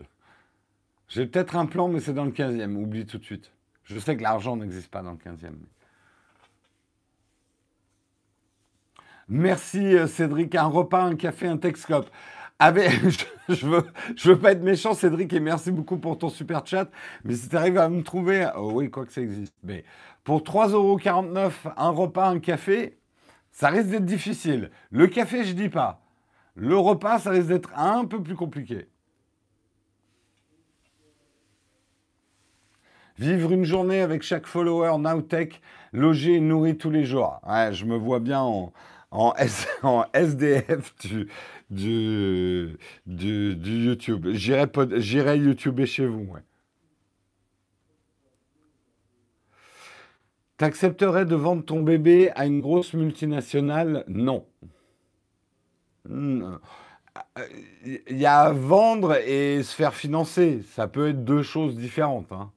[1.09, 2.77] J'ai peut-être un plan, mais c'est dans le 15e.
[2.77, 3.53] Oublie tout de suite.
[3.85, 5.55] Je sais que l'argent n'existe pas dans le 15e.
[9.31, 10.57] Merci euh, Cédric.
[10.57, 12.11] Un repas, un café, un Texcope.
[12.59, 12.90] Avec,
[13.49, 13.55] je,
[14.16, 16.90] je veux, pas être méchant, Cédric, et merci beaucoup pour ton super chat.
[17.25, 19.55] Mais si tu arrives à me trouver, oh oui, quoi que ça existe.
[19.62, 19.85] Mais
[20.25, 22.99] pour 3,49€, un repas, un café,
[23.53, 24.71] ça risque d'être difficile.
[24.90, 26.03] Le café, je dis pas.
[26.57, 28.88] Le repas, ça risque d'être un peu plus compliqué.
[33.16, 35.61] Vivre une journée avec chaque follower Nowtech,
[35.93, 37.40] logé et nourri tous les jours.
[37.49, 38.73] Ouais, je me vois bien en,
[39.11, 39.35] en,
[39.83, 41.29] en SDF du,
[41.70, 44.29] du, du, YouTube.
[44.33, 46.25] J'irai YouTuber chez vous.
[46.33, 46.40] Ouais.
[50.57, 54.05] T'accepterais de vendre ton bébé à une grosse multinationale?
[54.09, 54.46] Non.
[56.07, 56.51] Il
[58.11, 60.62] y a vendre et se faire financer.
[60.75, 62.31] Ça peut être deux choses différentes.
[62.33, 62.53] Hein.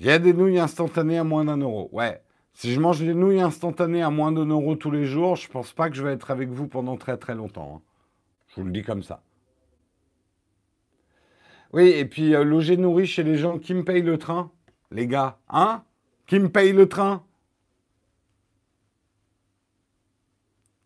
[0.00, 1.90] Il y a des nouilles instantanées à moins d'un euro.
[1.92, 2.22] Ouais.
[2.54, 5.74] Si je mange des nouilles instantanées à moins d'un euro tous les jours, je pense
[5.74, 7.76] pas que je vais être avec vous pendant très très longtemps.
[7.76, 7.82] Hein.
[8.48, 9.22] Je vous le dis comme ça.
[11.74, 14.50] Oui, et puis euh, loger nourri chez les gens qui me payent le train,
[14.90, 15.38] les gars.
[15.50, 15.84] Hein?
[16.26, 17.22] Qui me paye le train?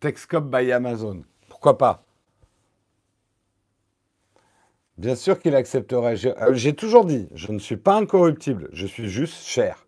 [0.01, 1.23] Texcop by Amazon.
[1.47, 2.04] Pourquoi pas?
[4.97, 6.15] Bien sûr qu'il accepterait.
[6.25, 9.85] Euh, j'ai toujours dit, je ne suis pas incorruptible, je suis juste cher.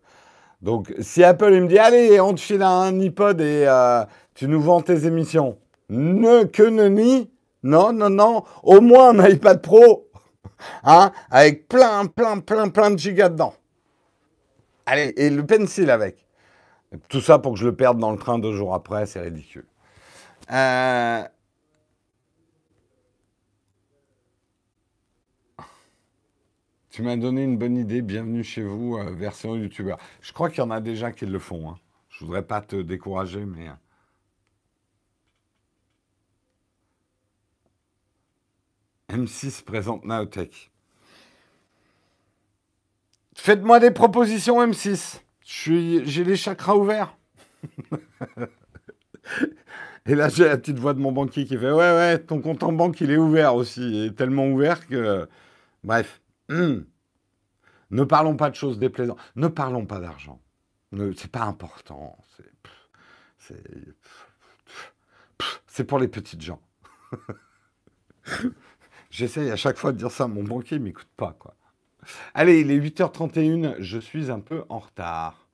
[0.60, 4.60] Donc, si Apple me dit, allez, on te file un iPod et euh, tu nous
[4.60, 5.56] vends tes émissions,
[5.88, 7.30] ne que ne ni,
[7.62, 10.08] non, non, non, au moins un iPad Pro,
[10.84, 13.54] hein, avec plein, plein, plein, plein de gigas dedans.
[14.84, 16.26] Allez, et le pencil avec.
[17.08, 19.66] Tout ça pour que je le perde dans le train deux jours après, c'est ridicule.
[20.50, 21.22] Euh,
[26.90, 28.00] Tu m'as donné une bonne idée.
[28.00, 29.98] Bienvenue chez vous, euh, version youtubeur.
[30.22, 31.70] Je crois qu'il y en a déjà qui le font.
[31.70, 31.78] Hein.
[32.08, 33.68] Je voudrais pas te décourager, mais.
[33.68, 33.72] Euh.
[39.10, 40.70] M6 présente Naotech.
[43.34, 45.20] Faites-moi des propositions, M6.
[45.42, 47.16] J'ai les chakras ouverts.
[50.06, 52.62] Et là, j'ai la petite voix de mon banquier qui fait Ouais, ouais, ton compte
[52.62, 53.80] en banque, il est ouvert aussi.
[53.80, 55.28] Il est tellement ouvert que.
[55.84, 56.20] Bref.
[56.48, 56.80] Hmm.
[57.90, 59.18] Ne parlons pas de choses déplaisantes.
[59.36, 60.40] Ne parlons pas d'argent.
[61.16, 62.18] C'est pas important.
[65.66, 66.60] C'est pour les petites gens.
[69.10, 71.54] J'essaye à chaque fois de dire ça à mon banquier, il m'écoute pas, quoi.
[72.34, 75.48] Allez, il est 8h31, je suis un peu en retard.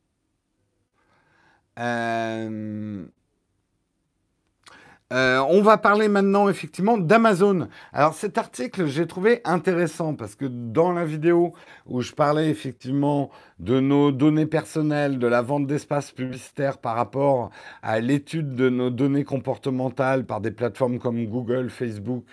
[1.78, 3.06] Euh...
[5.12, 7.68] Euh, on va parler maintenant effectivement d'Amazon.
[7.92, 11.52] Alors cet article, j'ai trouvé intéressant parce que dans la vidéo
[11.86, 17.50] où je parlais effectivement de nos données personnelles, de la vente d'espace publicitaire par rapport
[17.82, 22.24] à l'étude de nos données comportementales par des plateformes comme Google, Facebook,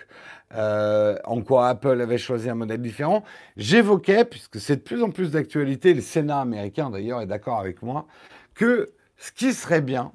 [0.54, 3.22] euh, en quoi Apple avait choisi un modèle différent,
[3.56, 7.82] j'évoquais, puisque c'est de plus en plus d'actualité, le Sénat américain d'ailleurs est d'accord avec
[7.82, 8.06] moi,
[8.54, 10.12] que ce qui serait bien,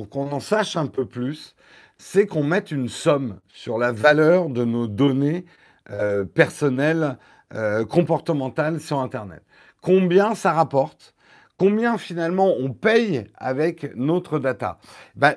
[0.00, 1.54] pour qu'on en sache un peu plus,
[1.98, 5.44] c'est qu'on mette une somme sur la valeur de nos données
[5.90, 7.18] euh, personnelles,
[7.52, 9.42] euh, comportementales sur Internet.
[9.82, 11.14] Combien ça rapporte?
[11.58, 14.78] Combien finalement on paye avec notre data?
[15.16, 15.34] Ben,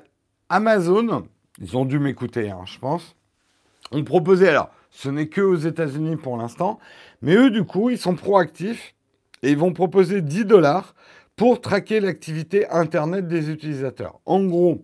[0.48, 1.28] Amazon,
[1.60, 3.18] ils ont dû m'écouter, hein, je pense,
[3.92, 6.80] ont proposé, alors ce n'est que aux États-Unis pour l'instant,
[7.22, 8.96] mais eux du coup, ils sont proactifs
[9.42, 10.96] et ils vont proposer 10 dollars
[11.36, 14.20] pour traquer l'activité Internet des utilisateurs.
[14.26, 14.82] En gros,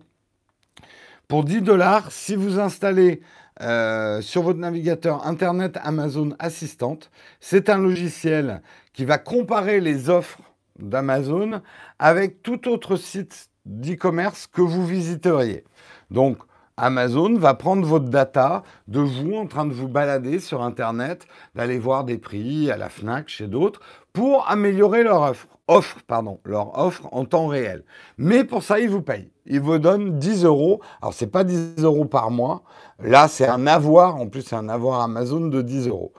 [1.28, 3.20] pour 10 dollars, si vous installez
[3.60, 6.98] euh, sur votre navigateur Internet Amazon Assistant,
[7.40, 10.40] c'est un logiciel qui va comparer les offres
[10.78, 11.60] d'Amazon
[11.98, 15.64] avec tout autre site d'e-commerce que vous visiteriez.
[16.10, 16.38] Donc,
[16.76, 21.78] Amazon va prendre votre data de vous en train de vous balader sur Internet, d'aller
[21.78, 23.80] voir des prix à la FNAC, chez d'autres,
[24.14, 27.84] pour améliorer leur offre, offre, pardon, leur offre en temps réel.
[28.18, 29.30] Mais pour ça, ils vous payent.
[29.46, 30.80] Ils vous donnent 10 euros.
[31.00, 32.62] Alors, ce n'est pas 10 euros par mois.
[32.98, 34.16] Là, c'est un avoir.
[34.16, 36.12] En plus, c'est un avoir Amazon de 10 euros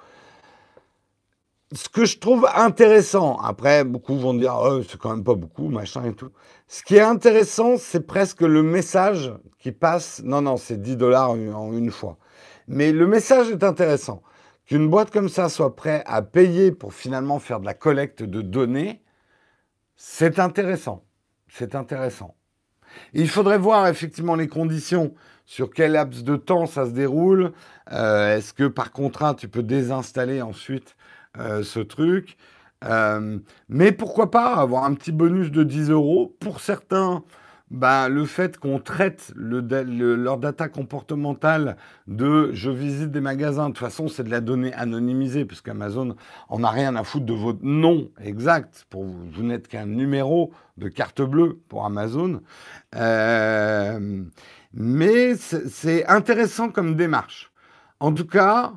[1.74, 5.70] ce que je trouve intéressant, après, beaucoup vont dire, oh, c'est quand même pas beaucoup,
[5.70, 6.32] machin et tout.
[6.68, 10.22] Ce qui est intéressant, c'est presque le message qui passe.
[10.24, 12.18] Non, non, c'est 10 dollars en une fois.
[12.68, 14.22] Mais le message est intéressant.
[14.66, 18.42] Qu'une boîte comme ça soit prête à payer pour finalement faire de la collecte de
[18.42, 19.02] données,
[20.04, 21.06] c'est intéressant.
[21.48, 22.36] C'est intéressant.
[23.14, 25.14] il faudrait voir effectivement les conditions,
[25.46, 27.52] sur quel laps de temps ça se déroule.
[27.92, 30.96] Euh, est-ce que par contrat, tu peux désinstaller ensuite
[31.38, 32.36] euh, ce truc?
[32.84, 33.38] Euh,
[33.70, 37.24] mais pourquoi pas avoir un petit bonus de 10 euros Pour certains,
[37.72, 39.62] ben, le fait qu'on traite le,
[40.16, 44.74] leur data comportementale de je visite des magasins, de toute façon, c'est de la donnée
[44.74, 46.16] anonymisée, parce qu'Amazon
[46.50, 48.86] en a rien à foutre de votre nom exact.
[48.90, 52.42] Pour vous, vous n'êtes qu'un numéro de carte bleue pour Amazon.
[52.98, 54.22] Euh,
[54.74, 57.54] mais c'est intéressant comme démarche.
[58.02, 58.74] En tout cas,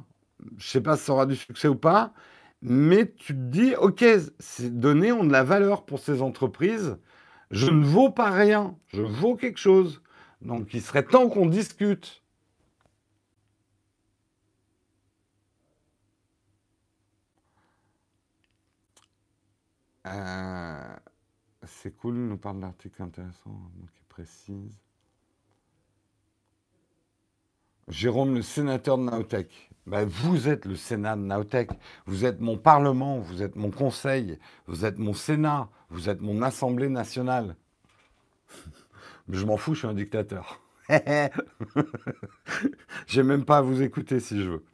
[0.57, 2.13] je ne sais pas si ça aura du succès ou pas,
[2.63, 4.05] mais tu te dis, OK,
[4.39, 6.97] ces données ont de la valeur pour ces entreprises.
[7.51, 10.03] Je ne vaux pas rien, je vaux quelque chose.
[10.43, 12.23] Donc il serait temps qu'on discute.
[20.07, 20.97] Euh,
[21.67, 24.84] c'est cool, il nous parle d'articles intéressants, qui précise.
[27.89, 29.71] Jérôme, le sénateur de Naotech.
[29.87, 31.71] Ben, vous êtes le Sénat de Naotech.
[32.07, 36.41] Vous êtes mon Parlement, vous êtes mon Conseil, vous êtes mon Sénat, vous êtes mon
[36.41, 37.57] Assemblée nationale.
[39.29, 40.63] Je m'en fous, je suis un dictateur.
[43.07, 44.65] J'ai même pas à vous écouter si je veux.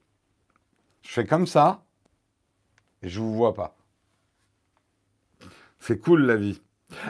[1.02, 1.84] Je fais comme ça
[3.02, 3.76] et je vous vois pas.
[5.78, 6.60] C'est cool la vie.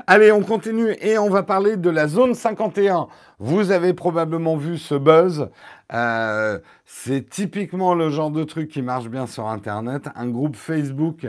[0.06, 3.08] Allez, on continue et on va parler de la zone 51.
[3.42, 5.48] Vous avez probablement vu ce buzz.
[5.94, 10.10] Euh, c'est typiquement le genre de truc qui marche bien sur Internet.
[10.14, 11.26] Un groupe Facebook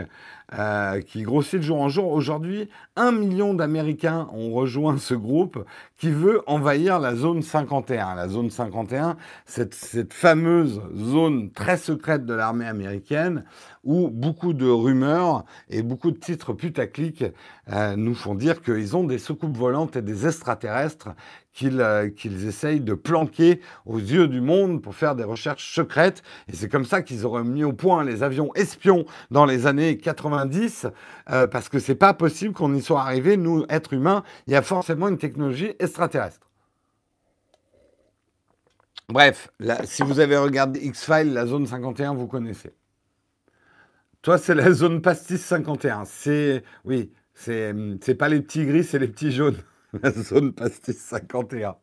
[0.53, 2.11] euh, qui grossit de jour en jour.
[2.11, 5.63] Aujourd'hui, un million d'Américains ont rejoint ce groupe
[5.97, 8.15] qui veut envahir la zone 51.
[8.15, 13.45] La zone 51, cette, fameuse zone très secrète de l'armée américaine
[13.85, 17.23] où beaucoup de rumeurs et beaucoup de titres putaclic
[17.71, 21.09] euh, nous font dire qu'ils ont des soucoupes volantes et des extraterrestres
[21.63, 26.23] euh, qu'ils essayent de planquer aux yeux du monde pour faire des recherches secrètes.
[26.47, 29.97] Et c'est comme ça qu'ils auraient mis au point les avions espions dans les années
[29.97, 30.87] 90,
[31.29, 34.55] euh, parce que c'est pas possible qu'on y soit arrivé, nous, êtres humains, il y
[34.55, 36.47] a forcément une technologie extraterrestre.
[39.09, 39.49] Bref,
[39.83, 42.73] si vous avez regardé X-Files, la zone 51, vous connaissez.
[44.21, 46.05] Toi, c'est la zone pastis 51.
[46.05, 49.57] C'est, oui, c'est, c'est pas les petits gris, c'est les petits jaunes.
[50.03, 51.75] la zone pastis 51.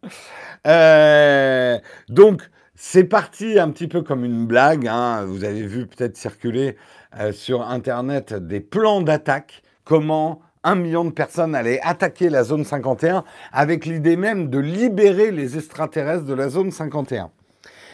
[0.67, 1.79] Euh,
[2.09, 2.43] donc,
[2.75, 4.87] c'est parti un petit peu comme une blague.
[4.87, 5.25] Hein.
[5.27, 6.77] Vous avez vu peut-être circuler
[7.19, 9.63] euh, sur Internet des plans d'attaque.
[9.85, 15.31] Comment un million de personnes allaient attaquer la zone 51 avec l'idée même de libérer
[15.31, 17.31] les extraterrestres de la zone 51.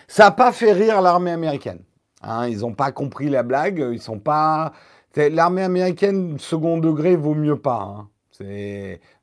[0.09, 1.81] Ça n'a pas fait rire l'armée américaine.
[2.23, 2.49] Hein.
[2.49, 3.85] ils n'ont pas compris la blague.
[3.93, 4.73] Ils sont pas.
[5.17, 7.83] L'armée américaine second degré vaut mieux pas.
[7.83, 8.09] Hein.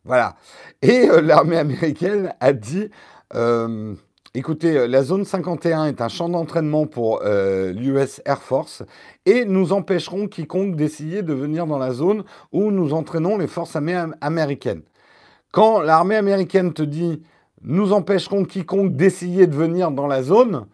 [0.06, 0.36] Voilà.
[0.82, 2.90] Et euh, l'armée américaine a dit
[3.36, 3.94] euh,
[4.34, 8.84] écoutez, euh, la zone 51 est un champ d'entraînement pour l'US Air Force
[9.26, 13.76] et nous empêcherons quiconque d'essayer de venir dans la zone où nous entraînons les forces
[13.76, 14.84] américaines.
[15.52, 17.22] Quand l'armée américaine te dit
[17.64, 20.66] nous empêcherons quiconque d'essayer de venir dans la zone,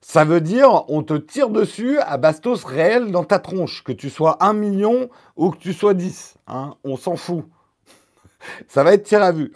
[0.00, 4.08] ça veut dire on te tire dessus à bastos réel dans ta tronche, que tu
[4.08, 6.36] sois un million ou que tu sois 10.
[6.46, 7.44] Hein, on s'en fout.
[8.68, 9.52] Ça va être tir à vue.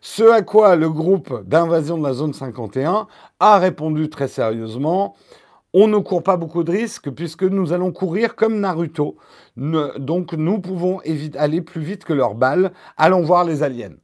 [0.00, 3.06] Ce à quoi le groupe d'invasion de la zone 51
[3.40, 5.16] a répondu très sérieusement.
[5.74, 9.16] On ne court pas beaucoup de risques puisque nous allons courir comme Naruto.
[9.56, 11.00] donc nous pouvons
[11.36, 12.72] aller plus vite que leurs balles.
[12.96, 13.96] Allons voir les aliens.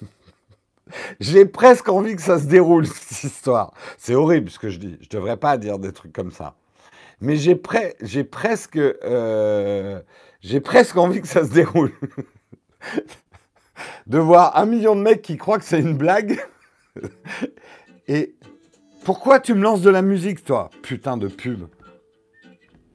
[1.20, 3.72] J'ai presque envie que ça se déroule, cette histoire.
[3.98, 4.96] C'est horrible ce que je dis.
[5.00, 6.54] Je ne devrais pas dire des trucs comme ça.
[7.20, 10.00] Mais j'ai presque, euh,
[10.62, 11.92] presque envie que ça se déroule.
[14.06, 16.38] De voir un million de mecs qui croient que c'est une blague.
[18.08, 18.34] Et
[19.04, 21.64] pourquoi tu me lances de la musique, toi Putain de pub?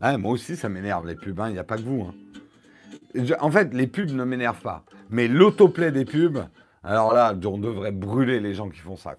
[0.01, 1.39] moi aussi, ça m'énerve, les pubs.
[1.47, 2.03] Il n'y a pas que vous.
[2.03, 3.36] Hein.
[3.39, 4.86] en fait, les pubs ne m'énervent pas.
[5.09, 6.39] Mais l'autoplay des pubs,
[6.84, 9.17] alors là, on devrait brûler les gens qui font ça.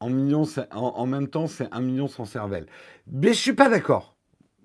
[0.00, 2.66] En, millions, en même temps, c'est un million sans cervelle.
[3.06, 4.09] Mais je suis pas d'accord.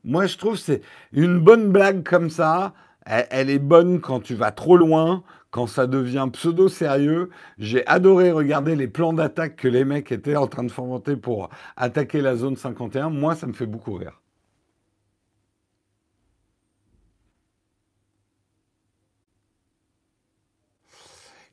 [0.06, 0.82] Moi, je trouve c'est
[1.14, 2.74] une bonne blague comme ça.
[3.08, 7.30] Elle, est bonne quand tu vas trop loin, quand ça devient pseudo-sérieux.
[7.58, 11.50] J'ai adoré regarder les plans d'attaque que les mecs étaient en train de fomenter pour
[11.76, 13.10] attaquer la zone 51.
[13.10, 14.22] Moi, ça me fait beaucoup rire.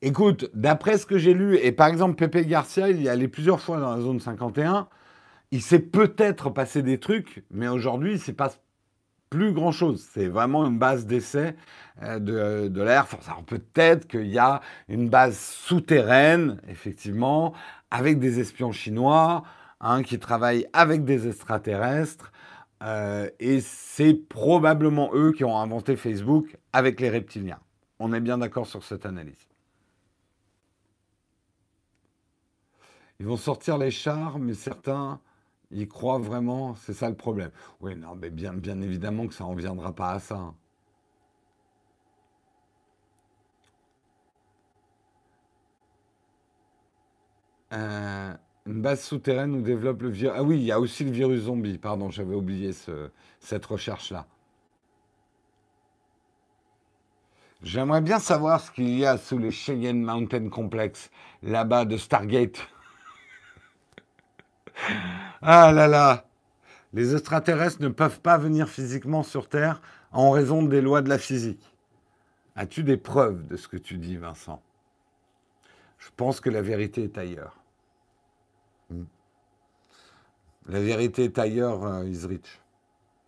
[0.03, 3.61] Écoute, d'après ce que j'ai lu, et par exemple Pepe Garcia, il y allé plusieurs
[3.61, 4.88] fois dans la zone 51
[5.53, 8.59] il s'est peut-être passé des trucs, mais aujourd'hui, il ne se passe
[9.28, 10.07] plus grand-chose.
[10.12, 11.55] C'est vraiment une base d'essai
[12.03, 12.18] euh,
[12.68, 13.28] de, l'Air Force.
[13.28, 17.53] Alors peut-être qu'il y a une base souterraine, effectivement,
[17.90, 19.44] avec des espions chinois,
[20.07, 22.32] qui travaillent avec des extraterrestres.
[22.82, 27.59] Euh, et c'est probablement eux qui ont inventé Facebook avec les reptiliens.
[27.98, 29.48] On est bien d'accord sur cette analyse.
[33.18, 35.20] Ils vont sortir les chars, mais certains
[35.72, 37.50] ils croient vraiment, c'est ça le problème.
[37.80, 40.54] Oui, non, mais bien, bien évidemment que ça n'en viendra pas à ça.
[47.72, 48.34] Euh,
[48.66, 50.36] une base souterraine où développe le virus.
[50.38, 51.78] Ah oui, il y a aussi le virus zombie.
[51.78, 52.72] Pardon, j'avais oublié
[53.40, 54.26] cette recherche-là.
[57.62, 61.10] J'aimerais bien savoir ce qu'il y a sous les Cheyenne Mountain Complex,
[61.42, 62.58] là-bas de Stargate.
[65.42, 66.24] Ah là là
[66.92, 69.80] Les extraterrestres ne peuvent pas venir physiquement sur Terre
[70.12, 71.74] en raison des lois de la physique.
[72.54, 74.62] As-tu des preuves de ce que tu dis, Vincent?
[75.98, 77.56] Je pense que la vérité est ailleurs.
[78.90, 79.04] Hmm.
[80.66, 82.61] La vérité est ailleurs, euh, Isrich.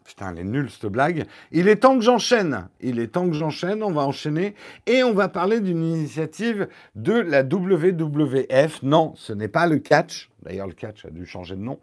[0.05, 1.25] Putain, elle est nulle cette blague.
[1.51, 2.69] Il est temps que j'enchaîne.
[2.81, 3.83] Il est temps que j'enchaîne.
[3.83, 4.55] On va enchaîner.
[4.87, 8.83] Et on va parler d'une initiative de la WWF.
[8.83, 10.29] Non, ce n'est pas le catch.
[10.43, 11.79] D'ailleurs, le catch a dû changer de nom.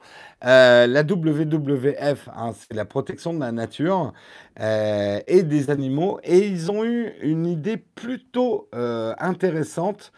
[0.46, 4.14] Euh, la WWF, hein, c'est la protection de la nature
[4.60, 6.20] euh, et des animaux.
[6.24, 10.12] Et ils ont eu une idée plutôt euh, intéressante.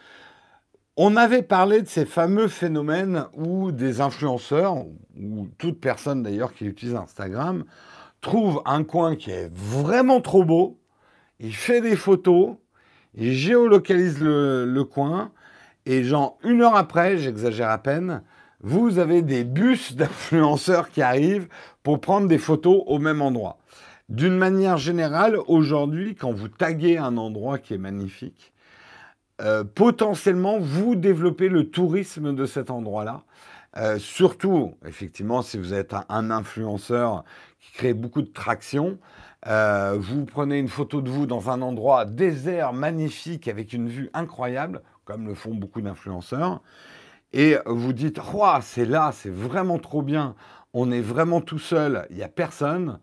[0.96, 4.76] On avait parlé de ces fameux phénomènes où des influenceurs,
[5.16, 7.64] ou toute personne d'ailleurs qui utilise Instagram,
[8.24, 10.80] trouve un coin qui est vraiment trop beau,
[11.38, 12.56] il fait des photos,
[13.14, 15.30] il géolocalise le, coin,
[15.86, 18.22] et genre une heure après, j'exagère à peine,
[18.60, 21.48] vous avez des bus d'influenceurs qui arrivent
[21.82, 23.58] pour prendre des photos au même endroit.
[24.08, 28.52] D'une manière générale, aujourd'hui, quand vous taguez un endroit qui est magnifique,
[29.40, 33.22] euh, potentiellement, vous développez le tourisme de cet endroit-là.
[33.76, 37.24] Euh, surtout, effectivement, si vous êtes un influenceur
[37.64, 38.98] qui crée beaucoup de traction.
[39.46, 44.10] Euh, vous prenez une photo de vous dans un endroit désert, magnifique, avec une vue
[44.14, 46.60] incroyable, comme le font beaucoup d'influenceurs,
[47.32, 50.34] et vous dites, oh, c'est là, c'est vraiment trop bien,
[50.72, 53.00] on est vraiment tout seul, il n'y a personne.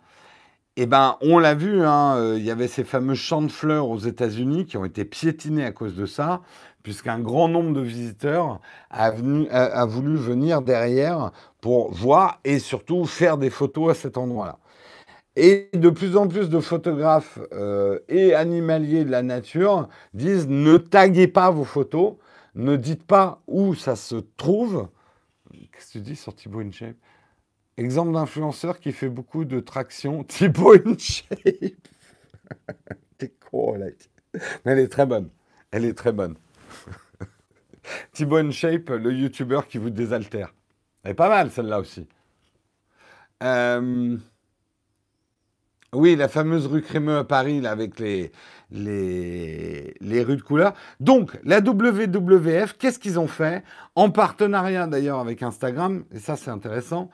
[0.77, 3.89] Eh bien, on l'a vu, hein, euh, il y avait ces fameux champs de fleurs
[3.89, 6.41] aux États-Unis qui ont été piétinés à cause de ça,
[6.83, 8.59] puisqu'un grand nombre de visiteurs
[8.89, 9.11] a,
[9.85, 14.59] voulu venir derrière pour voir et surtout faire des photos à cet endroit-là.
[15.35, 20.77] Et de plus en plus de photographes euh, et animaliers de la nature disent ne
[20.77, 22.15] taguez pas vos photos,
[22.55, 24.89] ne dites pas où ça se trouve.
[25.71, 26.95] Qu'est-ce que tu dis sur Thibaut InShape?
[27.77, 31.37] Exemple d'influenceur qui fait beaucoup de traction, Thibaut InShape.
[33.17, 33.87] T'es con, là.
[34.65, 35.29] Mais elle est très bonne.
[35.71, 36.35] Elle est très bonne.
[38.11, 40.53] Thibaut InShape, le youtubeur qui vous désaltère.
[41.03, 42.07] Elle est pas mal celle-là aussi.
[43.43, 44.17] Euh,
[45.93, 48.31] oui, la fameuse rue Crémeux à Paris, avec les,
[48.71, 50.73] les, les, rues de couleur.
[51.01, 53.63] Donc, la WWF, qu'est-ce qu'ils ont fait?
[53.95, 57.09] En partenariat d'ailleurs avec Instagram, et ça c'est intéressant,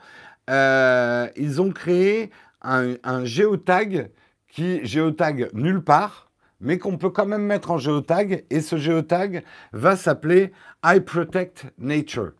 [0.48, 2.30] euh, ils ont créé
[2.62, 4.10] un, un, géotag
[4.46, 6.27] qui géotag nulle part,
[6.60, 10.52] mais qu'on peut quand même mettre en géotag, et ce géotag va s'appeler
[10.84, 12.32] I Protect Nature.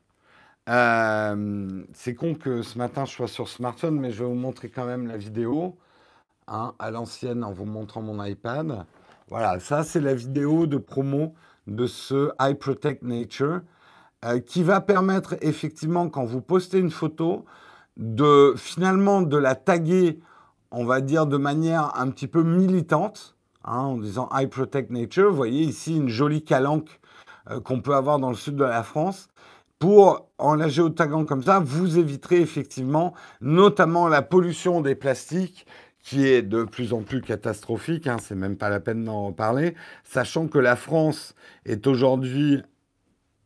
[0.68, 4.68] Euh, c'est con que ce matin je sois sur smartphone, mais je vais vous montrer
[4.68, 5.78] quand même la vidéo
[6.46, 8.84] hein, à l'ancienne en vous montrant mon iPad.
[9.28, 11.34] Voilà, ça c'est la vidéo de promo
[11.66, 13.60] de ce I Protect Nature
[14.24, 17.44] euh, qui va permettre effectivement quand vous postez une photo
[17.96, 20.20] de finalement de la taguer,
[20.70, 23.37] on va dire de manière un petit peu militante,
[23.68, 25.30] hein, en disant I Protect Nature.
[25.30, 27.00] Vous voyez ici une jolie calanque
[27.50, 29.28] euh, qu'on peut avoir dans le sud de la France
[29.78, 35.66] pour, en la géotaguant comme ça, vous éviterez effectivement notamment la pollution des plastiques
[36.00, 39.74] qui est de plus en plus catastrophique, hein, c'est même pas la peine d'en parler,
[40.04, 42.62] sachant que la France est aujourd'hui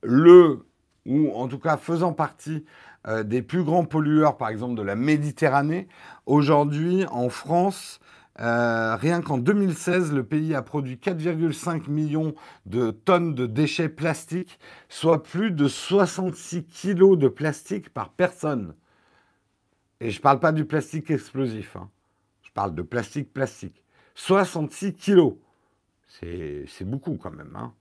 [0.03, 0.65] le,
[1.07, 2.65] ou en tout cas faisant partie
[3.09, 5.89] euh, des plus grands pollueurs, par exemple de la Méditerranée.
[6.27, 7.99] Aujourd'hui, en France,
[8.43, 12.35] euh, rien qu'en 2016, le pays a produit 4,5 millions
[12.67, 18.75] de tonnes de déchets plastiques, soit plus de 66 kilos de plastique par personne.
[20.01, 21.89] Et je ne parle pas du plastique explosif, hein.
[22.43, 23.85] je parle de plastique plastique.
[24.17, 25.35] 66 kilos.
[26.09, 27.55] C'est beaucoup quand même.
[27.57, 27.73] Hein.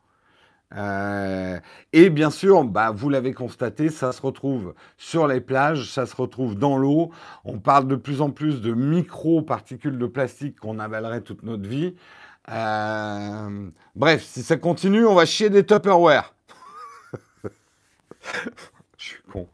[0.76, 1.60] Euh,
[1.92, 6.16] et bien sûr, bah, vous l'avez constaté, ça se retrouve sur les plages, ça se
[6.16, 7.12] retrouve dans l'eau.
[7.44, 11.96] On parle de plus en plus de micro-particules de plastique qu'on avalerait toute notre vie.
[12.50, 16.34] Euh, bref, si ça continue, on va chier des Tupperware.
[18.98, 19.48] je suis con.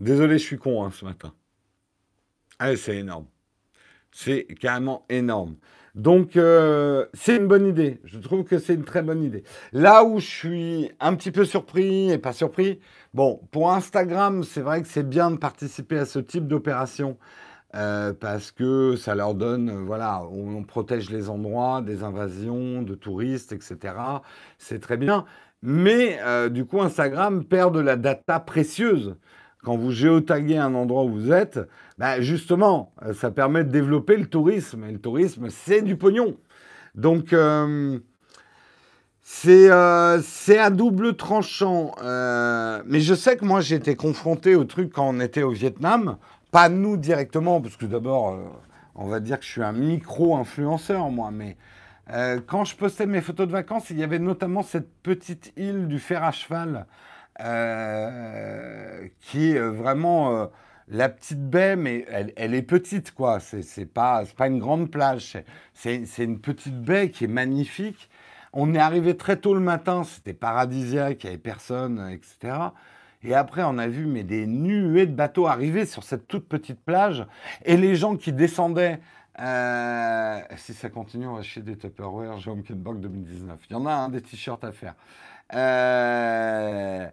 [0.00, 1.32] Désolé, je suis con hein, ce matin.
[2.58, 3.26] Allez, c'est énorme.
[4.10, 5.56] C'est carrément énorme.
[5.94, 8.00] Donc, euh, c'est une bonne idée.
[8.04, 9.44] Je trouve que c'est une très bonne idée.
[9.72, 12.80] Là où je suis un petit peu surpris et pas surpris,
[13.12, 17.18] bon, pour Instagram, c'est vrai que c'est bien de participer à ce type d'opération
[17.74, 23.52] euh, parce que ça leur donne, voilà, on, protège les endroits des invasions de touristes,
[23.52, 23.94] etc.
[24.58, 25.26] C'est très bien.
[25.62, 29.16] Mais euh, du coup, Instagram perd de la data précieuse
[29.64, 31.60] quand vous géotaguez un endroit où vous êtes,
[31.98, 34.84] bah, justement, euh, ça permet de développer le tourisme.
[34.84, 36.36] Et le tourisme, c'est du pognon.
[36.94, 37.98] Donc, euh,
[39.46, 41.94] euh, c'est à double tranchant.
[42.86, 46.16] mais je sais que moi, j'ai été confronté au truc quand on était au Vietnam,
[46.50, 48.36] pas nous directement, parce que d'abord,
[48.94, 51.56] on va dire que je suis un micro-influenceur, moi, mais
[52.46, 55.98] quand je postais mes photos de vacances, il y avait notamment cette petite île du
[55.98, 56.86] fer à cheval,
[57.40, 60.50] euh, qui est vraiment
[60.88, 63.40] la petite baie, mais elle, est petite, quoi.
[63.40, 65.38] C'est pas, une grande plage.
[65.74, 68.08] C'est une petite baie qui est magnifique.
[68.52, 72.54] On est arrivé très tôt le matin, c'était paradisiaque, il n'y avait personne, etc.
[73.22, 76.80] Et après, on a vu mais des nuées de bateaux arriver sur cette toute petite
[76.80, 77.24] plage.
[77.64, 79.00] Et les gens qui descendaient,
[79.38, 83.58] euh, si ça continue, on va acheter des Tupperware, Jérôme Kenbock 2019.
[83.70, 84.94] Il y en a un, des t-shirts à faire.
[85.54, 87.06] Euh,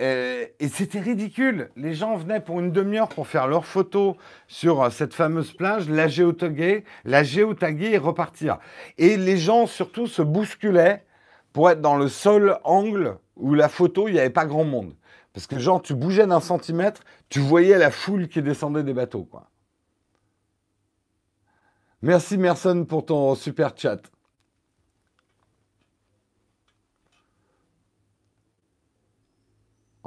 [0.00, 1.70] euh, et c'était ridicule.
[1.76, 4.14] Les gens venaient pour une demi-heure pour faire leurs photos
[4.46, 8.58] sur cette fameuse plage, la géotaguer, la géotaguer et repartir.
[8.96, 11.04] Et les gens surtout se bousculaient
[11.52, 14.94] pour être dans le seul angle où la photo, il n'y avait pas grand monde.
[15.32, 19.28] Parce que genre, tu bougeais d'un centimètre, tu voyais la foule qui descendait des bateaux.
[22.02, 24.00] Merci Merson pour ton super chat.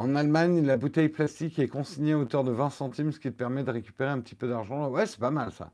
[0.01, 3.37] En Allemagne, la bouteille plastique est consignée à hauteur de 20 centimes, ce qui te
[3.37, 4.89] permet de récupérer un petit peu d'argent.
[4.89, 5.69] Ouais, c'est pas mal ça.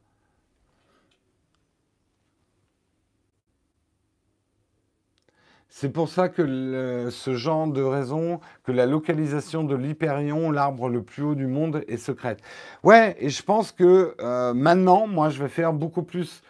[5.70, 11.04] C'est pour ça que ce genre de raison, que la localisation de l'Hyperion, l'arbre le
[11.04, 12.42] plus haut du monde, est secrète.
[12.84, 16.42] Ouais, et je pense que euh, maintenant, moi, je vais faire beaucoup plus.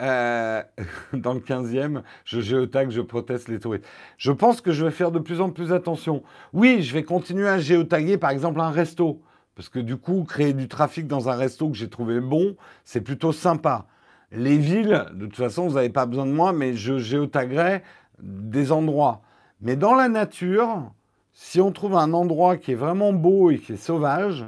[0.00, 0.62] Euh,
[1.12, 3.84] dans le 15e, je géotag, je proteste les touristes.
[4.16, 6.22] Je pense que je vais faire de plus en plus attention.
[6.52, 9.20] Oui, je vais continuer à géotaguer, par exemple, un resto.
[9.54, 13.02] Parce que du coup, créer du trafic dans un resto que j'ai trouvé bon, c'est
[13.02, 13.86] plutôt sympa.
[14.30, 17.82] Les villes, de toute façon, vous n'avez pas besoin de moi, mais je géotaguerai
[18.18, 19.20] des endroits.
[19.60, 20.90] Mais dans la nature,
[21.34, 24.46] si on trouve un endroit qui est vraiment beau et qui est sauvage,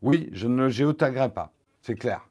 [0.00, 1.52] oui, je ne le géotaguerai pas.
[1.82, 2.25] C'est clair.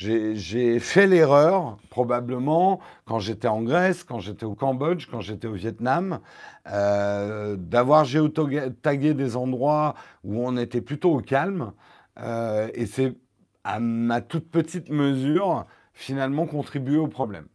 [0.00, 5.52] J'ai fait l'erreur, probablement, quand j'étais en Grèce, quand j'étais au Cambodge, quand j'étais au
[5.52, 6.20] Vietnam,
[6.68, 9.94] euh, d'avoir géotagué des endroits
[10.24, 11.72] où on était plutôt au calme.
[12.18, 13.14] Euh, et c'est,
[13.62, 17.46] à ma toute petite mesure, finalement contribué au problème.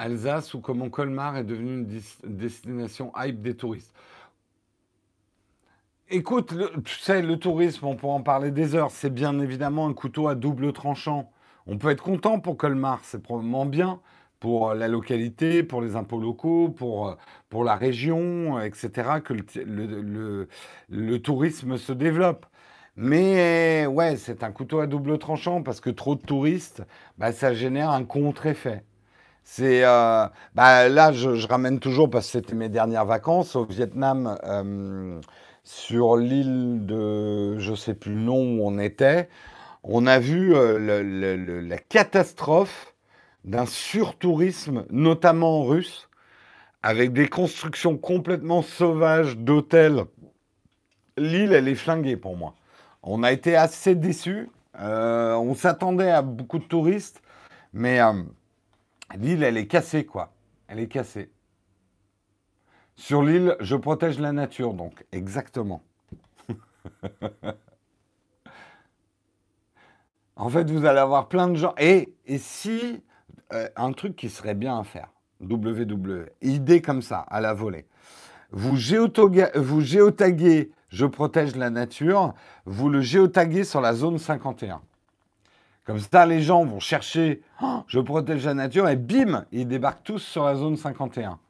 [0.00, 3.92] Alsace ou comment Colmar est devenu une destination hype des touristes.
[6.08, 9.94] Écoute, tu sais, le tourisme, on pourra en parler des heures, c'est bien évidemment un
[9.94, 11.30] couteau à double tranchant.
[11.66, 14.00] On peut être content pour Colmar, c'est probablement bien
[14.40, 17.16] pour la localité, pour les impôts locaux, pour,
[17.50, 20.48] pour la région, etc., que le,
[20.88, 22.46] le tourisme se développe.
[22.96, 26.82] Mais ouais, c'est un couteau à double tranchant parce que trop de touristes,
[27.18, 28.84] bah, ça génère un contre-effet.
[29.44, 34.38] C'est euh, bah, là, je, ramène toujours parce que c'était mes dernières vacances au Vietnam,
[34.44, 35.20] euh,
[35.64, 39.28] sur l'île de, je sais plus le nom où on était.
[39.82, 42.94] On a vu euh, la catastrophe
[43.44, 46.08] d'un surtourisme, notamment russe,
[46.82, 50.04] avec des constructions complètement sauvages d'hôtels.
[51.16, 52.54] L'île, elle est flinguée pour moi.
[53.02, 54.48] On a été assez déçus.
[54.78, 57.22] on s'attendait à beaucoup de touristes,
[57.72, 58.00] mais
[59.16, 60.32] L'île, elle est cassée, quoi.
[60.68, 61.30] Elle est cassée.
[62.96, 65.82] Sur l'île, je protège la nature, donc exactement.
[70.36, 71.74] en fait, vous allez avoir plein de gens.
[71.78, 73.02] Et, si,
[73.52, 77.86] euh, un truc qui serait bien à faire, WWE, idée comme ça, à la volée.
[78.52, 78.76] Vous,
[79.54, 82.34] vous géotaguez, je protège la nature,
[82.66, 84.82] vous le géotaguez sur la zone 51.
[85.90, 90.04] Comme ça, les gens vont chercher oh, je protège la nature et bim, ils débarquent
[90.04, 91.40] tous sur la zone 51.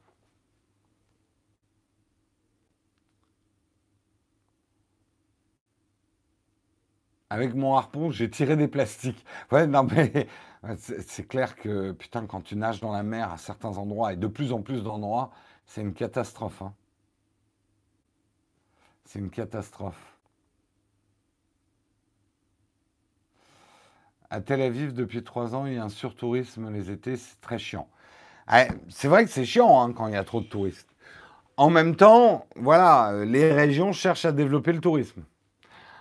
[7.29, 9.27] Avec mon harpon, j'ai tiré des plastiques.
[9.53, 10.27] Ouais, non, mais
[10.79, 14.27] c'est clair que, putain, quand tu nages dans la mer à certains endroits, et de
[14.27, 15.33] plus en plus d'endroits,
[15.67, 16.63] c'est une catastrophe.
[16.63, 16.73] Hein.
[19.05, 20.19] C'est une catastrophe.
[24.33, 27.59] À Tel Aviv, depuis trois ans, il y a un surtourisme les étés, c'est très
[27.59, 27.89] chiant.
[28.47, 30.89] Ah, c'est vrai que c'est chiant hein, quand il y a trop de touristes.
[31.57, 35.25] En même temps, voilà, les régions cherchent à développer le tourisme.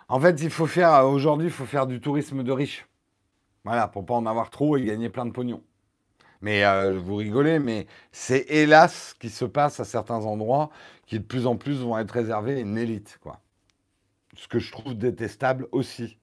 [0.10, 2.88] En fait, il faut faire, aujourd'hui, il faut faire du tourisme de riches.
[3.66, 5.64] Voilà, pour pas en avoir trop et gagner plein de pognon.
[6.42, 10.70] Mais euh, vous rigolez, mais c'est hélas ce qui se passe à certains endroits
[11.08, 13.42] qui de plus en plus vont être réservés à une élite, quoi.
[14.36, 16.20] Ce que je trouve détestable aussi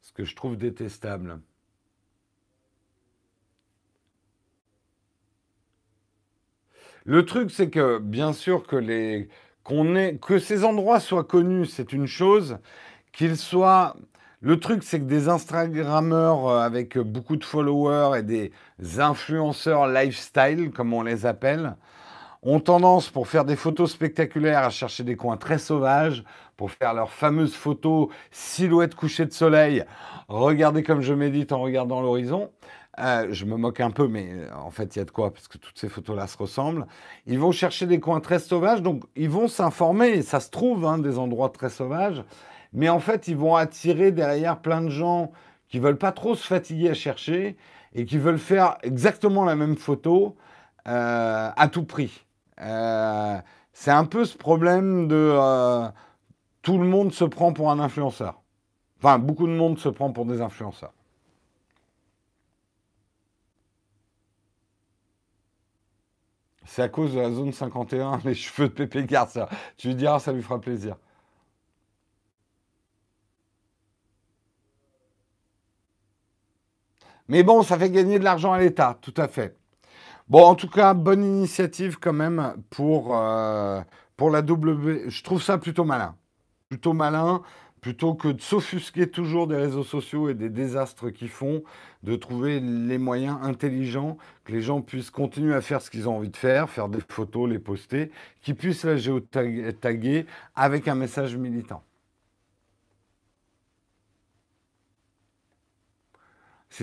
[0.00, 1.40] ce que je trouve détestable.
[7.04, 9.28] Le truc, c'est que bien sûr que les
[9.64, 12.58] qu'on ait que ces endroits soient connus, c'est une chose.
[13.12, 13.96] Qu'ils soient
[14.40, 18.52] le truc, c'est que des Instagrammeurs euh, avec beaucoup de followers et des
[18.98, 21.76] influenceurs lifestyle, comme on les appelle,
[22.42, 26.22] ont tendance, pour faire des photos spectaculaires, à chercher des coins très sauvages,
[26.58, 29.84] pour faire leurs fameuses photos silhouette coucher de soleil.
[30.26, 32.50] Regardez comme je médite en regardant l'horizon.
[32.98, 35.32] Euh, je me moque un peu, mais euh, en fait, il y a de quoi,
[35.32, 36.86] parce que toutes ces photos-là se ressemblent.
[37.26, 40.98] Ils vont chercher des coins très sauvages, donc ils vont s'informer, ça se trouve, hein,
[40.98, 42.24] des endroits très sauvages,
[42.72, 45.30] mais en fait, ils vont attirer derrière plein de gens
[45.68, 47.56] qui veulent pas trop se fatiguer à chercher
[47.94, 50.36] et qui veulent faire exactement la même photo
[50.88, 52.26] euh, à tout prix.
[52.58, 55.38] c'est un peu ce problème de
[56.62, 58.42] tout le monde se prend pour un influenceur.
[58.98, 60.92] Enfin, beaucoup de monde se prend pour des influenceurs.
[66.68, 69.48] C'est à cause de la zone 51, les cheveux de Pépé Garcia.
[69.76, 70.96] Tu lui diras, ça lui fera plaisir.
[77.28, 79.56] Mais bon, ça fait gagner de l'argent à l'État, tout à fait.
[80.28, 83.82] Bon, en tout cas, bonne initiative quand même pour, euh,
[84.16, 85.10] pour la W.
[85.10, 86.17] Je trouve ça plutôt malin.
[86.68, 87.42] Plutôt malin
[87.80, 91.62] plutôt que de s'offusquer toujours des réseaux sociaux et des désastres qu'ils font,
[92.02, 96.16] de trouver les moyens intelligents que les gens puissent continuer à faire ce qu'ils ont
[96.16, 98.10] envie de faire, faire des photos, les poster,
[98.42, 101.82] qu'ils puissent la géotaguer avec un message militant.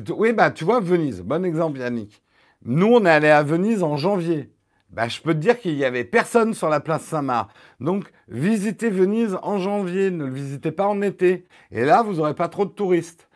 [0.09, 2.21] Oui, bah, tu vois, Venise, bon exemple, Yannick.
[2.63, 4.49] Nous, on est allé à Venise en janvier.
[4.95, 7.51] Bah, je peux te dire qu'il n'y avait personne sur la place Saint-Marc.
[7.81, 11.47] Donc, visitez Venise en janvier, ne le visitez pas en été.
[11.71, 13.27] Et là, vous n'aurez pas trop de touristes.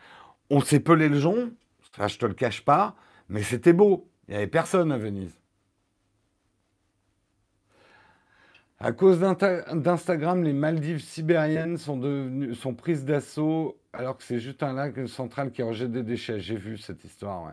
[0.48, 1.50] On s'est pelé le jonc,
[1.94, 2.96] ça je te le cache pas,
[3.28, 4.08] mais c'était beau.
[4.26, 5.38] Il n'y avait personne à Venise.
[8.78, 12.00] À cause d'Instagram, les Maldives sibériennes sont,
[12.54, 16.40] sont prises d'assaut alors que c'est juste un lac central qui rejette des déchets.
[16.40, 17.52] J'ai vu cette histoire, ouais.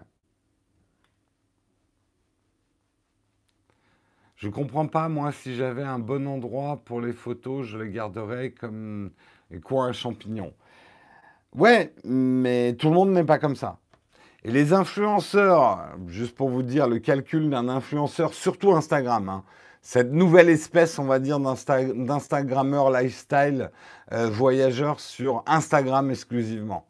[4.38, 8.52] Je comprends pas, moi, si j'avais un bon endroit pour les photos, je les garderais
[8.52, 9.10] comme
[9.64, 10.54] quoi un champignon.
[11.56, 13.80] Ouais, mais tout le monde n'est pas comme ça.
[14.44, 19.44] Et les influenceurs, juste pour vous dire le calcul d'un influenceur, surtout Instagram, hein,
[19.82, 23.72] cette nouvelle espèce, on va dire, d'Instagrammeur lifestyle
[24.12, 26.86] euh, voyageur sur Instagram exclusivement.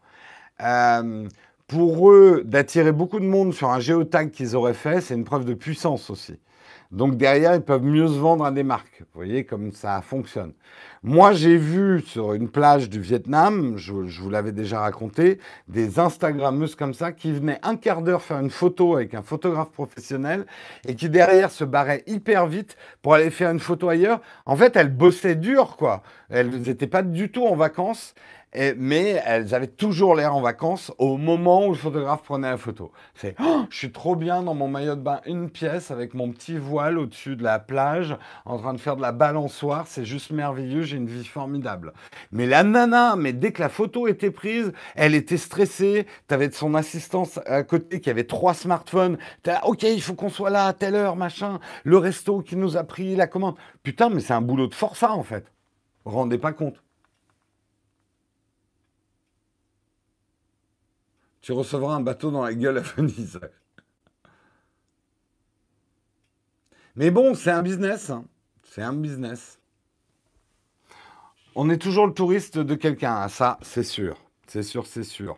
[0.62, 1.30] Euh,
[1.66, 5.46] pour eux, d'attirer beaucoup de monde sur un géotag qu'ils auraient fait, c'est une preuve
[5.46, 6.40] de puissance aussi.
[6.92, 9.00] Donc derrière, ils peuvent mieux se vendre à des marques.
[9.00, 10.54] Vous voyez comme ça fonctionne.
[11.04, 16.76] Moi, j'ai vu sur une plage du Vietnam, je, vous l'avais déjà raconté, des Instagrammeuses
[16.76, 20.46] comme ça qui venaient un quart d'heure faire une photo avec un photographe professionnel
[20.88, 24.22] et qui derrière se barraient hyper vite pour aller faire une photo ailleurs.
[24.46, 26.04] En fait, elles bossaient dur, quoi.
[26.30, 28.14] Elles n'étaient pas du tout en vacances
[28.56, 32.92] mais elles avaient toujours l'air en vacances au moment où le photographe prenait la photo.
[33.14, 36.32] C'est oh, je suis trop bien dans mon maillot de bain, une pièce avec mon
[36.32, 39.86] petit voile au-dessus de la plage, en train de faire de la balançoire.
[39.88, 41.94] C'est juste merveilleux, j'ai une vie formidable.
[42.32, 46.08] Mais la nana, mais dès que la photo était prise, elle était stressée.
[46.28, 49.18] Tu avais son assistance à côté qui avait trois smartphones.
[49.46, 51.60] Là, ok, il faut qu'on soit là à telle heure, machin.
[51.84, 53.56] Le resto qui nous a pris la commande.
[53.84, 55.52] Putain, mais c'est un boulot de forçat en fait.
[56.06, 56.82] Vous rendez pas compte.
[61.48, 63.40] Tu recevras un bateau dans la gueule à Venise.
[66.98, 68.10] Mais bon, c'est un business.
[68.10, 68.26] Hein.
[68.64, 69.58] C'est un business.
[71.56, 73.30] On est toujours le touriste de quelqu'un, hein.
[73.30, 74.18] ça, c'est sûr.
[74.46, 75.38] C'est sûr, c'est sûr.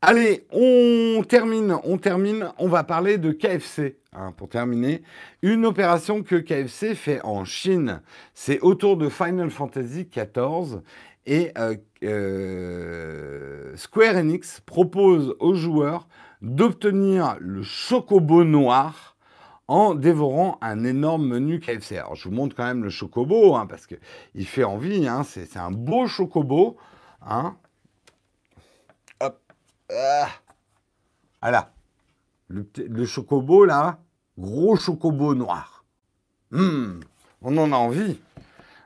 [0.00, 2.52] Allez, on termine, on termine.
[2.58, 5.02] On va parler de KFC, hein, pour terminer.
[5.42, 8.00] Une opération que KFC fait en Chine.
[8.32, 10.82] C'est autour de Final Fantasy XIV.
[11.26, 16.06] Et euh, euh, Square Enix propose aux joueurs
[16.40, 19.16] d'obtenir le chocobo noir
[19.68, 21.96] en dévorant un énorme menu KFC.
[21.96, 25.56] Alors je vous montre quand même le chocobo, hein, parce qu'il fait envie, hein, c'est
[25.56, 26.76] un beau chocobo.
[27.26, 27.56] Hein.
[29.20, 29.40] Hop.
[29.90, 30.28] Ah.
[31.42, 31.72] Voilà.
[32.48, 33.98] Le, chocobo là,
[34.38, 35.84] gros chocobo noir.
[36.52, 37.00] Hmm.
[37.42, 38.20] on en a envie.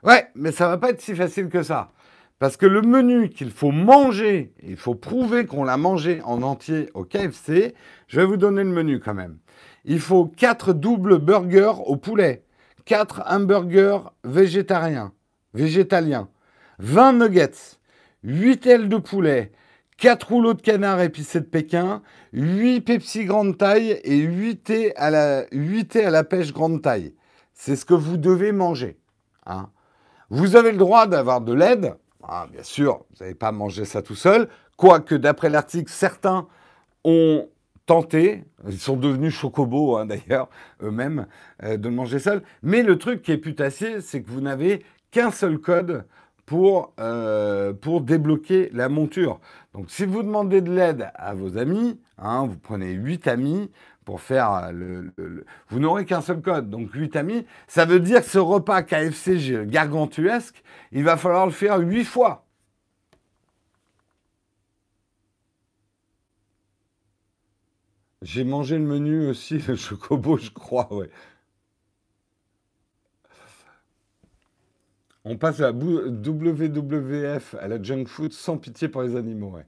[0.03, 1.93] Ouais, mais ça va pas être si facile que ça.
[2.41, 6.89] Parce que le menu qu'il faut manger, il faut prouver qu'on l'a mangé en entier
[6.95, 7.75] au KFC,
[8.09, 9.37] je vais vous donner le menu quand même.
[9.85, 12.47] Il faut 4 doubles burgers au poulet,
[12.87, 15.13] 4 hamburgers végétariens,
[15.53, 16.31] végétaliens,
[16.79, 17.79] 20 nuggets,
[18.25, 19.53] 8 ailes de poulet,
[19.99, 22.01] 4 rouleaux de canard épicé de Pékin,
[22.33, 27.15] 8 Pepsi grande taille et 8 thé à la, 8 à la pêche grande taille.
[27.53, 28.99] C'est ce que vous devez manger.
[29.45, 29.69] Hein.
[30.31, 31.97] Vous avez le droit d'avoir de l'aide.
[32.23, 34.49] Ah, bien sûr, vous n'avez pas mangé ça tout seul.
[34.77, 36.47] Quoique, d'après l'article, certains
[37.05, 37.49] ont
[37.87, 40.49] tenté, ils sont devenus chocobos hein, d'ailleurs,
[40.83, 41.27] eux-mêmes,
[41.65, 42.43] euh, de manger seul.
[42.63, 46.05] Mais le truc qui est putassier, c'est que vous n'avez qu'un seul code
[46.47, 49.41] pour, euh, débloquer la monture.
[49.75, 53.71] Donc si vous demandez de l'aide à vos amis, hein, vous prenez 8 amis
[54.05, 55.13] pour faire le...
[55.69, 57.47] vous n'aurez qu'un seul code, donc 8 amis.
[57.69, 62.47] Ça veut dire que ce repas KFC gargantuesque, il va falloir le faire 8 fois.
[68.23, 71.11] J'ai mangé le menu aussi, le chocobo, je crois, ouais.
[75.25, 79.59] On passe à la WWF, à la junk food, sans pitié pour les animaux.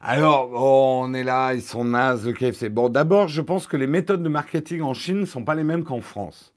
[0.00, 2.68] Alors, on est là, ils sont nazes, le KFC.
[2.68, 5.64] Bon, d'abord, je pense que les méthodes de marketing en Chine ne sont pas les
[5.64, 6.54] mêmes qu'en France.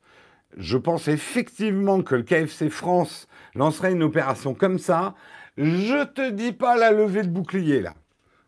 [0.57, 5.15] Je pense effectivement que le KFC France lancerait une opération comme ça
[5.57, 7.93] je te dis pas la levée de bouclier là.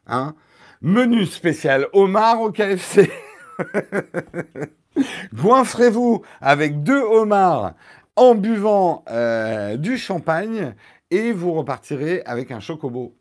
[0.08, 0.36] Hein
[0.82, 3.12] Menu spécial homard au KFC.
[5.34, 7.74] Goinfrez-vous avec deux homards
[8.16, 10.76] en buvant euh, du champagne
[11.12, 13.16] et vous repartirez avec un chocobo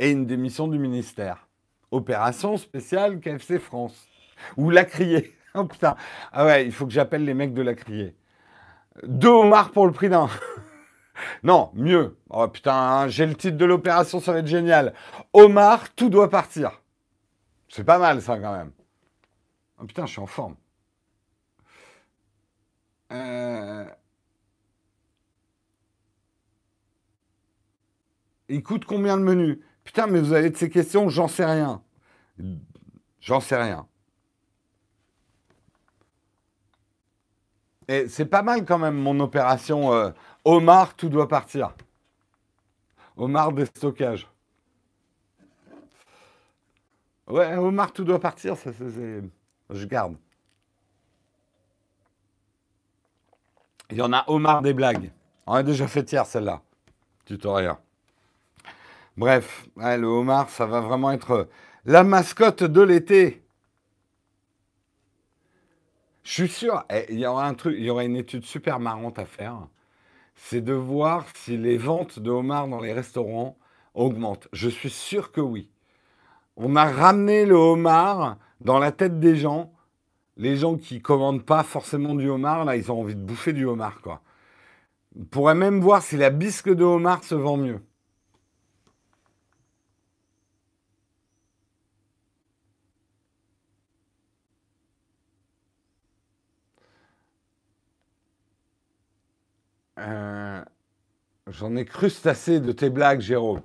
[0.00, 1.46] et une démission du ministère.
[1.92, 4.08] Opération spéciale KFC France.
[4.56, 5.36] Ou la crier.
[5.52, 5.96] Oh putain.
[6.30, 8.14] Ah ouais, il faut que j'appelle les mecs de la crier.
[9.02, 10.28] Deux homards pour le prix d'un.
[11.42, 12.16] Non, mieux.
[12.28, 14.94] Oh putain, hein, j'ai le titre de l'opération, ça va être génial.
[15.32, 16.80] Omar, tout doit partir.
[17.68, 18.70] C'est pas mal ça quand même.
[19.80, 20.54] Oh putain, je suis en forme.
[23.10, 23.84] Euh,
[28.48, 29.60] il coûte combien le menu?
[29.84, 31.82] Putain, mais vous avez de ces questions, j'en sais rien.
[33.20, 33.86] J'en sais rien.
[37.88, 39.92] Et c'est pas mal quand même mon opération.
[39.92, 40.10] Euh,
[40.44, 41.74] Omar, tout doit partir.
[43.16, 44.28] Omar des stockages.
[47.26, 50.16] Ouais, Omar, tout doit partir, ça, je garde.
[53.90, 55.10] Il y en a Omar des blagues.
[55.46, 56.62] On a déjà fait hier celle-là.
[57.24, 57.74] Tutoriel.
[59.20, 61.50] Bref, le Omar, ça va vraiment être
[61.84, 63.44] la mascotte de l'été.
[66.22, 68.80] Je suis sûr, eh, il y aura un truc, il y aura une étude super
[68.80, 69.66] marrante à faire
[70.42, 73.58] c'est de voir si les ventes de homards dans les restaurants
[73.94, 74.48] augmentent.
[74.54, 75.68] Je suis sûr que oui.
[76.56, 79.70] On a ramené le homard dans la tête des gens.
[80.38, 83.66] Les gens qui commandent pas forcément du homard, là, ils ont envie de bouffer du
[83.66, 84.00] homard.
[85.14, 87.82] On pourrait même voir si la bisque de homard se vend mieux.
[100.00, 100.64] Euh,
[101.46, 103.62] j'en ai crustacé de tes blagues, Jérôme.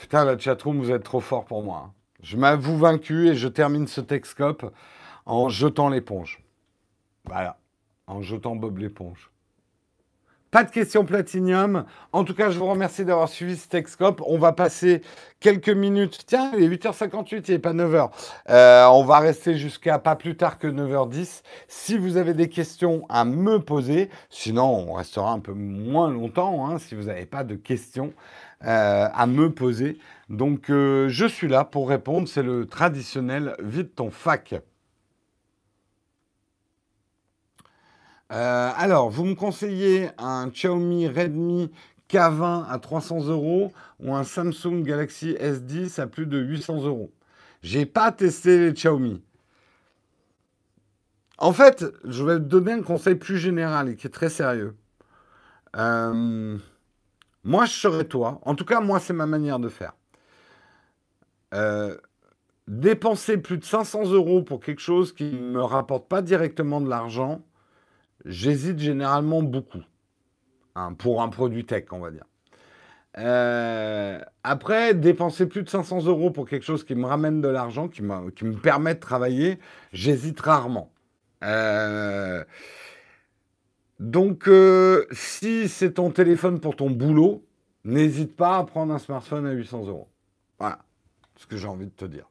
[0.00, 1.92] Putain, la chatroom, vous êtes trop fort pour moi.
[2.22, 4.72] Je m'avoue vaincu et je termine ce Texcope
[5.26, 6.42] en jetant l'éponge.
[7.24, 7.58] Voilà,
[8.06, 9.30] en jetant Bob l'éponge.
[10.50, 11.84] Pas de questions platinium.
[12.12, 14.22] En tout cas, je vous remercie d'avoir suivi ce Texcope.
[14.26, 15.02] On va passer
[15.40, 16.20] quelques minutes.
[16.26, 18.08] Tiens, il est 8h58, il n'est pas 9h.
[18.48, 21.42] Euh, on va rester jusqu'à pas plus tard que 9h10.
[21.68, 26.66] Si vous avez des questions à me poser, sinon on restera un peu moins longtemps
[26.66, 28.14] hein, si vous n'avez pas de questions
[28.64, 29.98] euh, à me poser.
[30.30, 32.26] Donc euh, je suis là pour répondre.
[32.26, 34.54] C'est le traditionnel vide ton fac.
[38.30, 41.70] Euh, alors, vous me conseillez un Xiaomi Redmi
[42.10, 47.10] K20 à 300 euros ou un Samsung Galaxy S10 à plus de 800 euros?
[47.62, 49.22] J'ai pas testé les Xiaomi.
[51.38, 54.76] En fait, je vais te donner un conseil plus général et qui est très sérieux.
[55.76, 56.58] Euh,
[57.44, 58.40] moi, je serais toi.
[58.44, 59.92] En tout cas, moi, c'est ma manière de faire.
[61.54, 61.96] Euh,
[62.66, 66.88] dépenser plus de 500 euros pour quelque chose qui ne me rapporte pas directement de
[66.88, 67.42] l'argent,
[68.24, 69.82] j'hésite généralement beaucoup
[70.74, 72.24] hein, pour un produit tech, on va dire.
[73.18, 77.88] Euh, après, dépenser plus de 500 euros pour quelque chose qui me ramène de l'argent,
[77.88, 78.02] qui,
[78.36, 79.58] qui, me permet de travailler,
[79.92, 80.92] j'hésite rarement.
[81.42, 82.44] Euh,
[83.98, 87.44] donc, euh, si c'est ton téléphone pour ton boulot,
[87.84, 90.08] n'hésite pas à prendre un smartphone à 800 euros.
[90.58, 90.78] Voilà
[91.36, 92.28] ce que j'ai envie de te dire.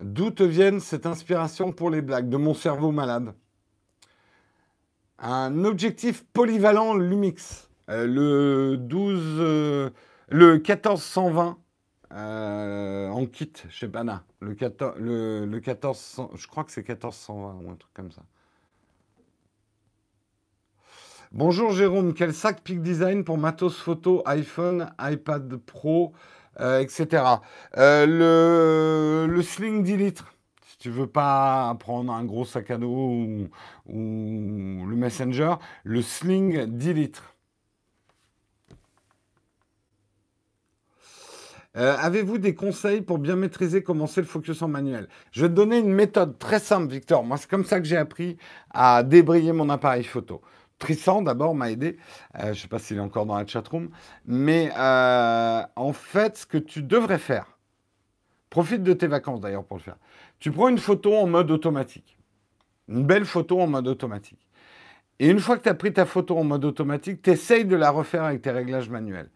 [0.00, 3.34] D'où te viennent cette inspiration pour les blagues De mon cerveau malade?
[5.18, 7.68] Un objectif polyvalent Lumix.
[7.90, 9.90] Euh, le 12, euh,
[10.28, 11.58] le 1420
[12.12, 14.24] euh, en kit chez Bana.
[14.40, 18.22] Le, 14, le, le 1400, je crois que c'est 1420 ou un truc comme ça.
[21.32, 26.12] Bonjour Jérôme, quel sac Peak Design pour matos photo, iPhone, iPad Pro,
[26.58, 27.22] etc.
[27.76, 30.34] le, le Sling 10 litres
[30.70, 33.48] si tu veux pas prendre un gros sac à dos ou,
[33.86, 37.34] le Messenger, le Sling 10 litres.
[41.76, 45.08] Euh, avez-vous des conseils pour bien maîtriser comment c'est le focus en manuel?
[45.32, 47.24] Je vais te donner une méthode très simple, Victor.
[47.24, 48.36] Moi, c'est comme ça que j'ai appris
[48.70, 50.40] à débrayer mon appareil photo.
[50.80, 51.98] Tristan, d'abord, m'a aidé.
[52.36, 53.90] Euh, je ne sais pas s'il est encore dans la chatroom.
[54.26, 57.46] Mais euh, en fait, ce que tu devrais faire,
[58.48, 59.98] profite de tes vacances d'ailleurs pour le faire.
[60.40, 62.18] Tu prends une photo en mode automatique.
[62.88, 64.48] Une belle photo en mode automatique.
[65.20, 67.90] Et une fois que tu as pris ta photo en mode automatique, tu de la
[67.90, 69.28] refaire avec tes réglages manuels.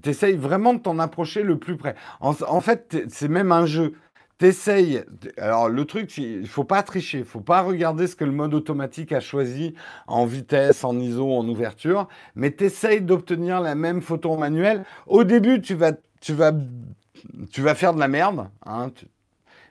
[0.00, 1.96] Tu essayes vraiment de t'en approcher le plus près.
[2.20, 3.94] En, fait, c'est même un jeu.
[4.42, 5.04] Tu essayes.
[5.36, 7.18] Alors, le truc, il faut pas tricher.
[7.18, 9.74] Il faut pas regarder ce que le mode automatique a choisi
[10.08, 12.08] en vitesse, en ISO, en ouverture.
[12.34, 14.84] Mais tu essayes d'obtenir la même photo en manuel.
[15.06, 16.50] Au début, tu vas, tu vas,
[17.52, 18.48] tu vas faire de la merde.
[18.66, 18.90] Hein,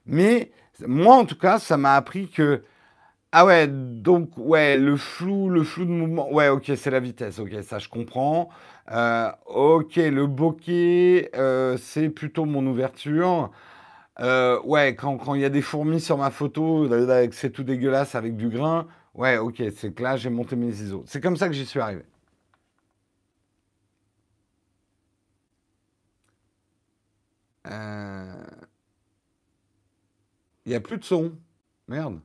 [0.06, 0.52] mais
[0.88, 2.64] moi, en tout cas, ça m'a appris que
[3.34, 7.40] ah ouais, donc ouais, le flou, le flou de mouvement, ouais, ok, c'est la vitesse,
[7.40, 8.50] ok, ça je comprends.
[8.92, 13.52] Euh, ok, le bokeh, euh, c'est plutôt mon ouverture.
[14.20, 16.88] Euh, ouais, quand il y a des fourmis sur ma photo,
[17.32, 21.04] c'est tout dégueulasse avec du grain, ouais, ok, c'est que là j'ai monté mes ISO.
[21.08, 22.04] C'est comme ça que j'y suis arrivé.
[30.66, 31.34] Il n'y a plus de son.
[31.88, 32.20] Merde.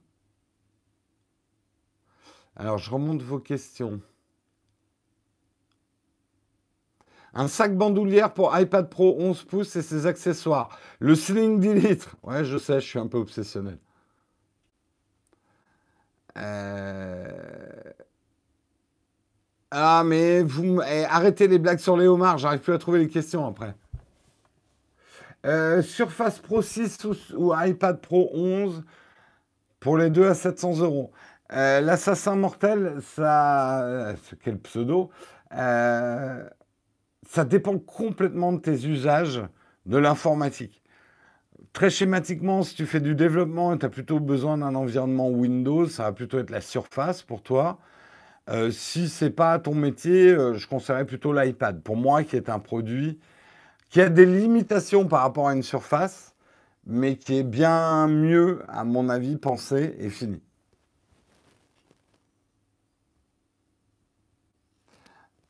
[2.55, 4.01] Alors, je remonte vos questions.
[7.39, 10.71] Un sac bandoulière pour iPad Pro 11 pouces et ses accessoires.
[11.01, 12.17] Le Sling 10 litres.
[12.23, 13.77] Ouais, je sais, je suis un peu obsessionnel.
[16.39, 17.29] Euh,
[19.71, 23.47] ah, mais vous eh, arrêtez les blagues sur Léomar, j'arrive plus à trouver les questions
[23.47, 23.75] après.
[25.45, 27.05] Euh, Surface Pro 6
[27.37, 28.83] ou, iPad Pro 11
[29.79, 31.13] pour les deux à 700 euros.
[31.53, 35.11] Euh, l'assassin mortel, ça, quel pseudo,
[37.29, 39.43] ça dépend complètement de tes usages
[39.87, 40.83] de l'informatique.
[41.73, 45.87] Très schématiquement, si tu fais du développement et tu as plutôt besoin d'un environnement Windows,
[45.87, 47.79] ça va plutôt être la surface pour toi.
[48.49, 51.83] Euh, si c'est pas ton métier, je conseillerais plutôt l'iPad.
[51.83, 53.19] Pour moi, qui est un produit
[53.91, 56.35] qui a des limitations par rapport à une surface,
[56.87, 60.43] mais qui est bien mieux, à mon avis, pensé et fini.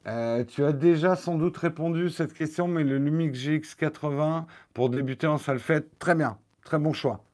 [0.07, 5.26] Euh, tu as déjà sans doute répondu cette question, mais le Lumix GX80 pour débuter
[5.26, 7.24] en solfège, très bien, très bon choix.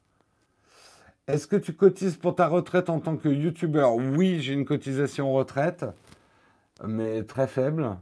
[1.29, 5.33] Est-ce que tu cotises pour ta retraite en tant que youtubeur Oui, j'ai une cotisation
[5.33, 5.85] retraite,
[6.85, 7.97] mais très faible.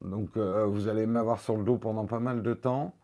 [0.00, 2.94] Donc euh, vous allez m'avoir sur le dos pendant pas mal de temps.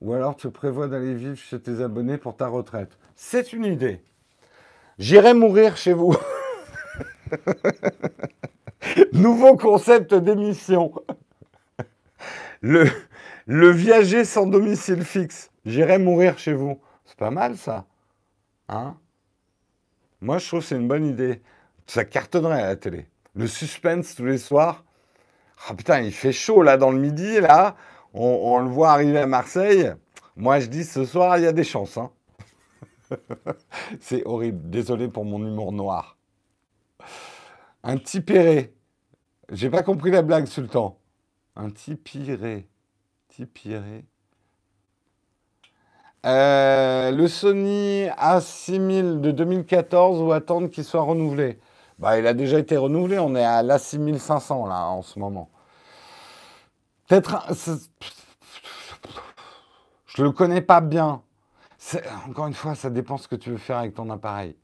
[0.00, 2.98] Ou alors tu prévois d'aller vivre chez tes abonnés pour ta retraite.
[3.14, 4.02] C'est une idée.
[4.98, 6.16] J'irai mourir chez vous.
[9.12, 10.92] Nouveau concept d'émission.
[12.62, 12.90] Le,
[13.46, 15.50] viager sans domicile fixe.
[15.64, 16.80] J'irai mourir chez vous.
[17.04, 17.86] C'est pas mal ça.
[18.68, 18.96] Hein?
[20.20, 21.42] Moi, je trouve que c'est une bonne idée.
[21.86, 23.06] Ça cartonnerait à la télé.
[23.34, 24.84] Le suspense tous les soirs.
[25.68, 27.76] Ah putain, il fait chaud là dans le midi, là.
[28.12, 29.92] On, le voit arriver à Marseille.
[30.36, 31.96] Moi, je dis ce soir, il y a des chances.
[31.96, 32.10] Hein.
[34.00, 34.68] c'est horrible.
[34.68, 36.16] Désolé pour mon humour noir.
[37.82, 38.74] Un tipéré.
[39.50, 40.98] J'ai pas compris la blague, Sultan.
[41.56, 42.68] Un tipiré.
[43.28, 44.04] Tipiré.
[46.26, 51.58] Euh, le Sony A6000 de 2014 ou attendre qu'il soit renouvelé?
[51.98, 53.18] Bah, Il a déjà été renouvelé.
[53.18, 55.50] On est à l'A6500 là en ce moment.
[57.08, 57.46] Peut-être.
[60.06, 61.22] Je le connais pas bien.
[62.28, 64.54] Encore une fois, ça dépend ce que tu veux faire avec ton appareil.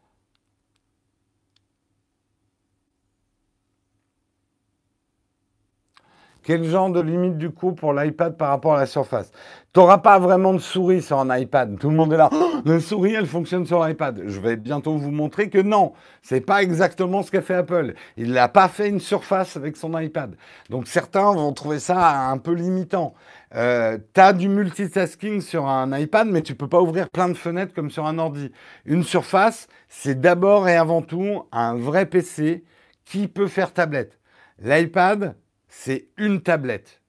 [6.47, 9.33] Quel genre de limite du coup pour l'iPad par rapport à la surface?
[9.75, 11.77] Tu n'auras pas vraiment de souris sur un iPad.
[11.77, 12.31] Tout le monde est là.
[12.33, 14.23] Oh, la souris, elle fonctionne sur l'iPad.
[14.27, 15.93] Je vais bientôt vous montrer que non,
[16.23, 17.95] c'est pas exactement ce qu'a fait Apple.
[18.17, 20.37] Il n'a pas fait une surface avec son iPad.
[20.71, 23.15] Donc certains vont trouver ça un peu limitant.
[23.57, 27.35] Euh, tu as du multitasking sur un iPad, mais tu peux pas ouvrir plein de
[27.35, 28.53] fenêtres comme sur un ordi.
[28.85, 32.63] Une surface, c'est d'abord et avant tout un vrai PC
[33.05, 34.21] qui peut faire tablette.
[34.63, 35.35] L'iPad,
[35.79, 37.03] c'est une tablette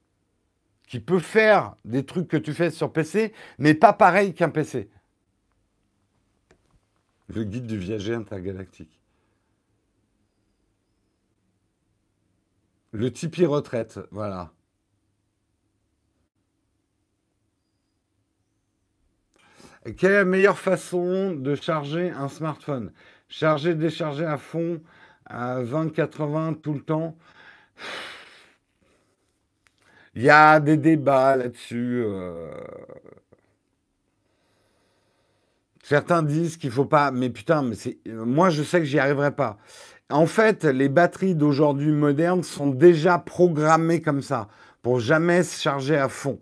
[0.88, 4.90] qui peut faire des trucs que tu fais sur PC, mais pas pareil qu'un PC.
[7.30, 9.00] Le guide du viager intergalactique.
[12.92, 14.52] Le Tipeee retraite, voilà.
[19.98, 22.92] Quelle est la meilleure façon de charger un smartphone?
[23.30, 24.82] Charger, décharger à fond,
[25.26, 27.18] à 20, 80 tout le temps?
[30.18, 32.02] Il y a des débats là-dessus.
[32.04, 32.50] Euh.
[35.84, 39.36] Certains disent qu'il faut pas, mais putain, mais c'est, moi je sais que j'y arriverai
[39.36, 39.58] pas.
[40.10, 44.48] En fait, les batteries d'aujourd'hui modernes sont déjà programmées comme ça,
[44.82, 46.40] pour jamais se charger à fond.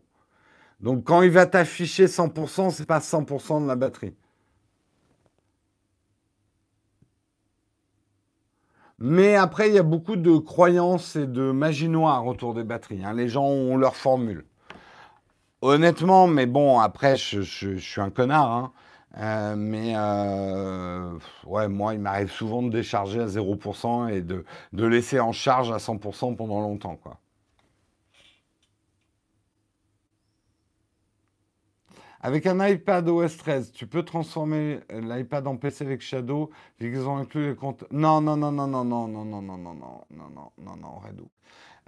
[0.80, 4.14] Donc quand il va t'afficher 100%, c'est pas 100% de la batterie.
[9.00, 13.04] Mais après, il y a beaucoup de croyances et de magie noire autour des batteries.
[13.04, 13.14] Hein.
[13.14, 14.46] Les gens ont leur formule.
[15.62, 18.52] Honnêtement, mais bon, après, je, suis un connard.
[18.52, 18.72] Hein.
[19.18, 25.32] Euh, mais euh, moi, il m'arrive souvent de décharger à 0% et de, laisser en
[25.32, 27.00] charge à 100% pendant longtemps.
[32.26, 36.50] Avec un iPad OS 13, tu peux transformer l'iPad en PC avec Shadow,
[36.80, 37.84] vu qu'ils ont inclus les comptes.
[37.92, 41.00] Non, non, non, non, non, non, non, non, non, non, non, non, non, non, non,
[41.06, 41.30] Redou.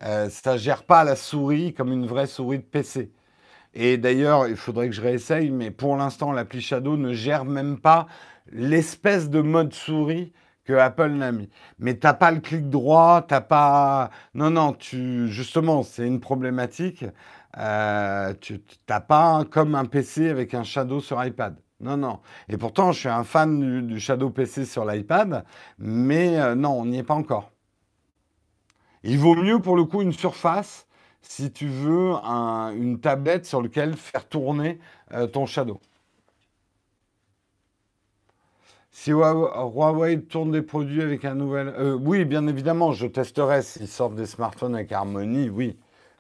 [0.04, 3.12] Euh, ça gère pas la souris comme une vraie souris de PC.
[3.74, 7.80] Et d'ailleurs, il faudrait que je réessaye, mais pour l'instant, l'appli Shadow ne gère même
[7.80, 8.06] pas
[8.52, 10.34] l'espèce de mode souris
[10.68, 11.50] que Apple n'a mis.
[11.80, 14.12] Mais t'as pas le clic droit, t'as pas.
[14.36, 17.06] Non, non, tu justement, c'est une problématique.
[17.58, 21.58] Euh, tu n'as pas comme un PC avec un Shadow sur iPad.
[21.80, 22.20] Non, non.
[22.50, 25.46] Et pourtant, je suis un fan du, Shadow PC sur l'iPad,
[25.78, 27.52] mais euh, non, on n'y est pas encore.
[29.04, 30.88] Il vaut mieux pour le coup une surface
[31.22, 34.80] si tu veux une tablette sur laquelle faire tourner
[35.14, 35.80] euh, ton Shadow.
[38.92, 41.74] Si Huawei tourne des produits avec un nouvel...
[42.02, 45.78] oui, bien évidemment, je testerai s'ils sortent des smartphones avec Harmony, oui.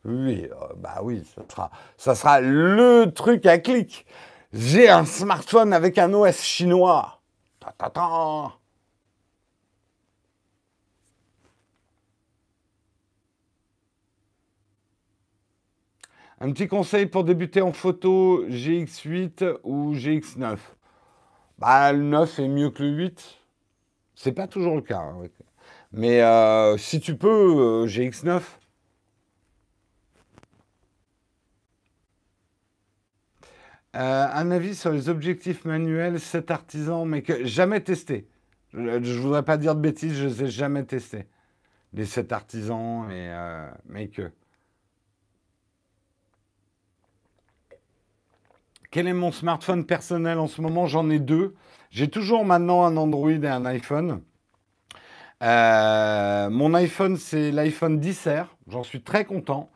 [0.07, 4.05] Oui, euh, bah oui, ça sera, ça sera le truc à clic.
[4.53, 7.21] J'ai un smartphone avec un OS chinois.
[7.59, 8.53] Ta, ta, ta.
[16.39, 20.57] Un petit conseil pour débuter en photo GX8 ou GX9
[21.57, 23.39] bah, Le 9 est mieux que le 8.
[24.15, 24.99] C'est pas toujours le cas.
[24.99, 25.27] Hein,
[25.91, 28.41] Mais euh, si tu peux, euh, GX9.
[33.95, 38.27] Euh, un avis sur les objectifs manuels, 7 artisans, mais que jamais testé.
[38.73, 41.25] Je ne voudrais pas dire de bêtises, je ne les ai jamais testés.
[41.93, 44.31] Les 7 artisans, euh, mais que.
[48.91, 50.85] Quel est mon smartphone personnel en ce moment?
[50.85, 51.55] J'en ai deux.
[51.89, 54.21] J'ai toujours maintenant un Android et un iPhone.
[55.43, 58.47] Euh, mon iPhone, c'est l'iPhone 10R.
[58.67, 59.71] J'en suis très content.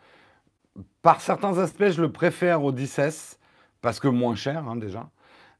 [1.02, 3.38] Par certains aspects, je le préfère au 10S
[3.82, 5.10] parce que moins cher hein, déjà.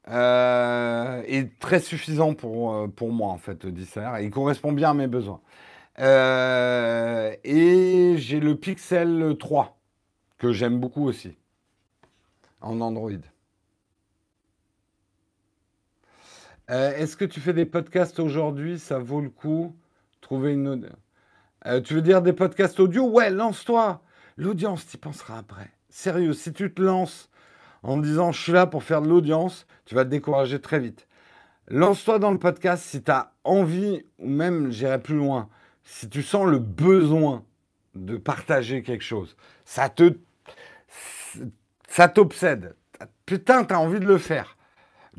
[0.08, 4.18] Euh, et très suffisant pour, euh, pour moi en fait le 10R.
[4.20, 5.42] Et il correspond bien à mes besoins.
[6.00, 9.78] Euh, et j'ai le Pixel 3
[10.38, 11.38] que j'aime beaucoup aussi
[12.62, 13.12] en Android.
[16.68, 18.80] Est-ce que tu fais des podcasts aujourd'hui?
[18.80, 19.76] Ça vaut le coup
[20.22, 20.90] Trouver une.
[21.84, 23.10] tu veux dire des podcasts audio?
[23.10, 24.02] Ouais, lance-toi.
[24.38, 25.70] L'audience, tu y penseras après.
[25.90, 27.30] Sérieux, si tu te lances
[27.84, 31.08] en disant je suis là pour faire de l'audience, tu vas te décourager très vite.
[31.68, 35.50] Lance-toi dans le podcast si tu as envie, ou même j'irai plus loin,
[35.84, 37.44] si tu sens le besoin
[37.96, 39.36] de partager quelque chose.
[39.66, 40.18] Ça te.
[41.88, 42.76] Ça t'obsède.
[43.26, 44.58] Putain, tu as envie de le faire.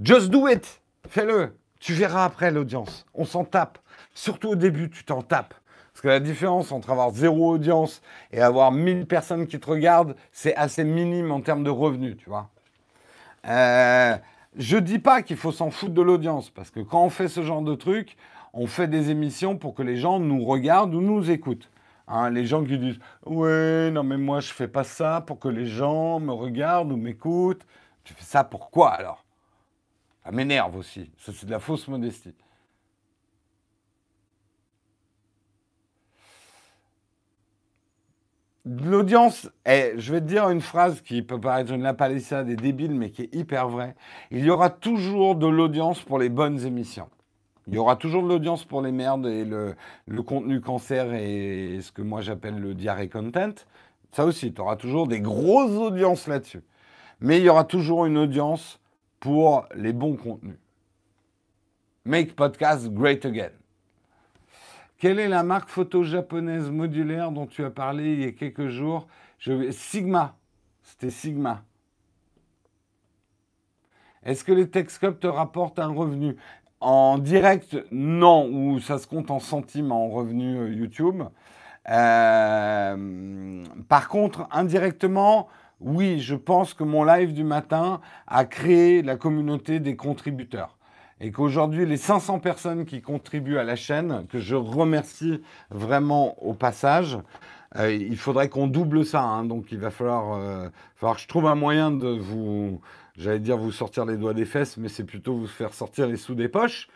[0.03, 0.83] Just do it.
[1.09, 1.57] Fais-le.
[1.81, 3.07] Tu verras après l'audience.
[3.15, 3.79] On s'en tape.
[4.15, 5.55] Surtout au début, tu t'en tapes.
[5.93, 8.01] Parce que la différence entre avoir zéro audience
[8.33, 12.29] et avoir 1000 personnes qui te regardent, c'est assez minime en termes de revenus, tu
[12.29, 12.49] vois.
[13.47, 14.17] Euh,
[14.57, 17.43] je dis pas qu'il faut s'en foutre de l'audience, parce que quand on fait ce
[17.43, 18.17] genre de truc,
[18.55, 21.71] on fait des émissions pour que les gens nous regardent ou nous écoutent.
[22.09, 25.49] Hein, les gens qui disent Ouais, non, mais moi, je fais pas ça pour que
[25.49, 27.67] les gens me regardent ou m'écoutent.
[28.05, 29.25] Tu fais ça pour quoi alors?
[30.25, 31.11] Ça m'énerve aussi.
[31.19, 32.35] C'est de la fausse modestie.
[38.65, 42.95] L'audience, eh, je vais te dire une phrase qui peut paraître une lapalissade et débile,
[42.95, 43.97] mais qui est hyper vraie.
[44.31, 47.09] Il y aura toujours de l'audience pour les bonnes émissions.
[47.67, 49.75] Il y aura toujours de l'audience pour les merdes et le,
[50.23, 53.53] contenu cancer et, ce que moi j'appelle le diarrhée content.
[54.13, 56.63] Ça aussi, tu auras toujours des grosses audiences là-dessus.
[57.21, 58.79] Mais il y aura toujours une audience
[59.19, 60.59] pour les bons contenus.
[62.05, 63.51] Make podcast great again.
[65.03, 68.69] Quelle est la marque photo japonaise modulaire dont tu as parlé il y a quelques
[68.69, 69.09] jours?
[69.73, 70.37] Sigma.
[70.81, 71.65] C'était Sigma.
[74.23, 76.37] Est-ce que les Texcop te rapportent un revenu?
[76.79, 81.25] En direct, non, ou ça se compte en centimes en revenu euh, YouTube.
[81.91, 85.49] Euh, par contre, indirectement,
[85.81, 90.79] oui, je pense que mon live du matin a créé la communauté des contributeurs
[91.23, 95.41] et qu'aujourd'hui, les 500 personnes qui contribuent à la chaîne, que je remercie
[95.71, 97.17] vraiment au passage,
[97.77, 99.23] euh, il faudrait qu'on double ça.
[99.23, 99.45] Hein.
[99.45, 102.81] donc, il va falloir, euh, falloir, que je trouve un moyen de vous,
[103.17, 106.17] j'allais dire vous sortir les doigts des fesses, mais c'est plutôt vous faire sortir les
[106.17, 106.89] sous des poches.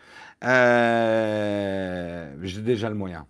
[0.43, 3.27] Euh, j'ai déjà le moyen.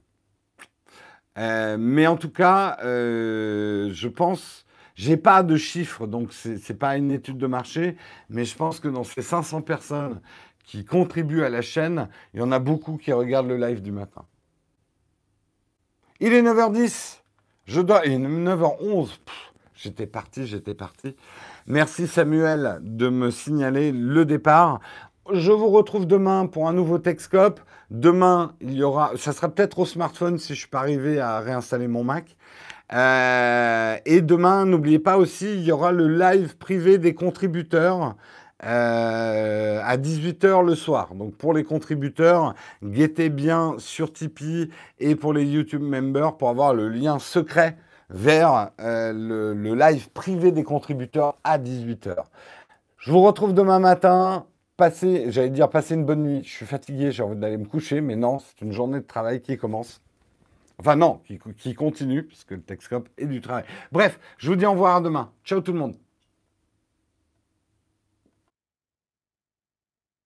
[1.36, 4.64] mais en tout cas, je pense,
[4.94, 7.98] j'ai pas de chiffres, donc c'est pas une étude de marché,
[8.30, 10.22] mais je pense que dans ces 500 personnes
[10.66, 12.08] qui contribuent à la chaîne.
[12.34, 14.24] Il y en a beaucoup qui regardent le live du matin.
[16.20, 17.20] Il est 9h10.
[17.64, 18.04] Je dois.
[18.04, 19.10] Il est 9h11.
[19.74, 21.16] J'étais parti, j'étais parti.
[21.66, 24.80] Merci Samuel de me signaler le départ.
[25.32, 27.60] Je vous retrouve demain pour un nouveau Texcope.
[27.90, 29.12] Demain, il y aura.
[29.16, 32.36] Ça sera peut-être au smartphone si je ne suis pas arrivé à réinstaller mon Mac.
[32.92, 38.14] Euh, et demain, n'oubliez pas aussi, il y aura le live privé des contributeurs
[38.64, 41.14] euh, à 18h le soir.
[41.14, 46.72] Donc pour les contributeurs, guettez bien sur Tipeee et pour les YouTube members pour avoir
[46.72, 47.76] le lien secret
[48.08, 52.16] vers euh, le, live privé des contributeurs à 18h.
[52.98, 54.46] Je vous retrouve demain matin.
[54.76, 56.42] Passez, j'allais dire passer une bonne nuit.
[56.44, 59.40] Je suis fatigué, j'ai envie d'aller me coucher, mais non, c'est une journée de travail
[59.40, 60.02] qui commence.
[60.78, 63.64] Enfin non, qui, qui continue, puisque le Texcope est du travail.
[63.92, 65.30] Bref, je vous dis au revoir à demain.
[65.44, 65.96] Ciao tout le monde.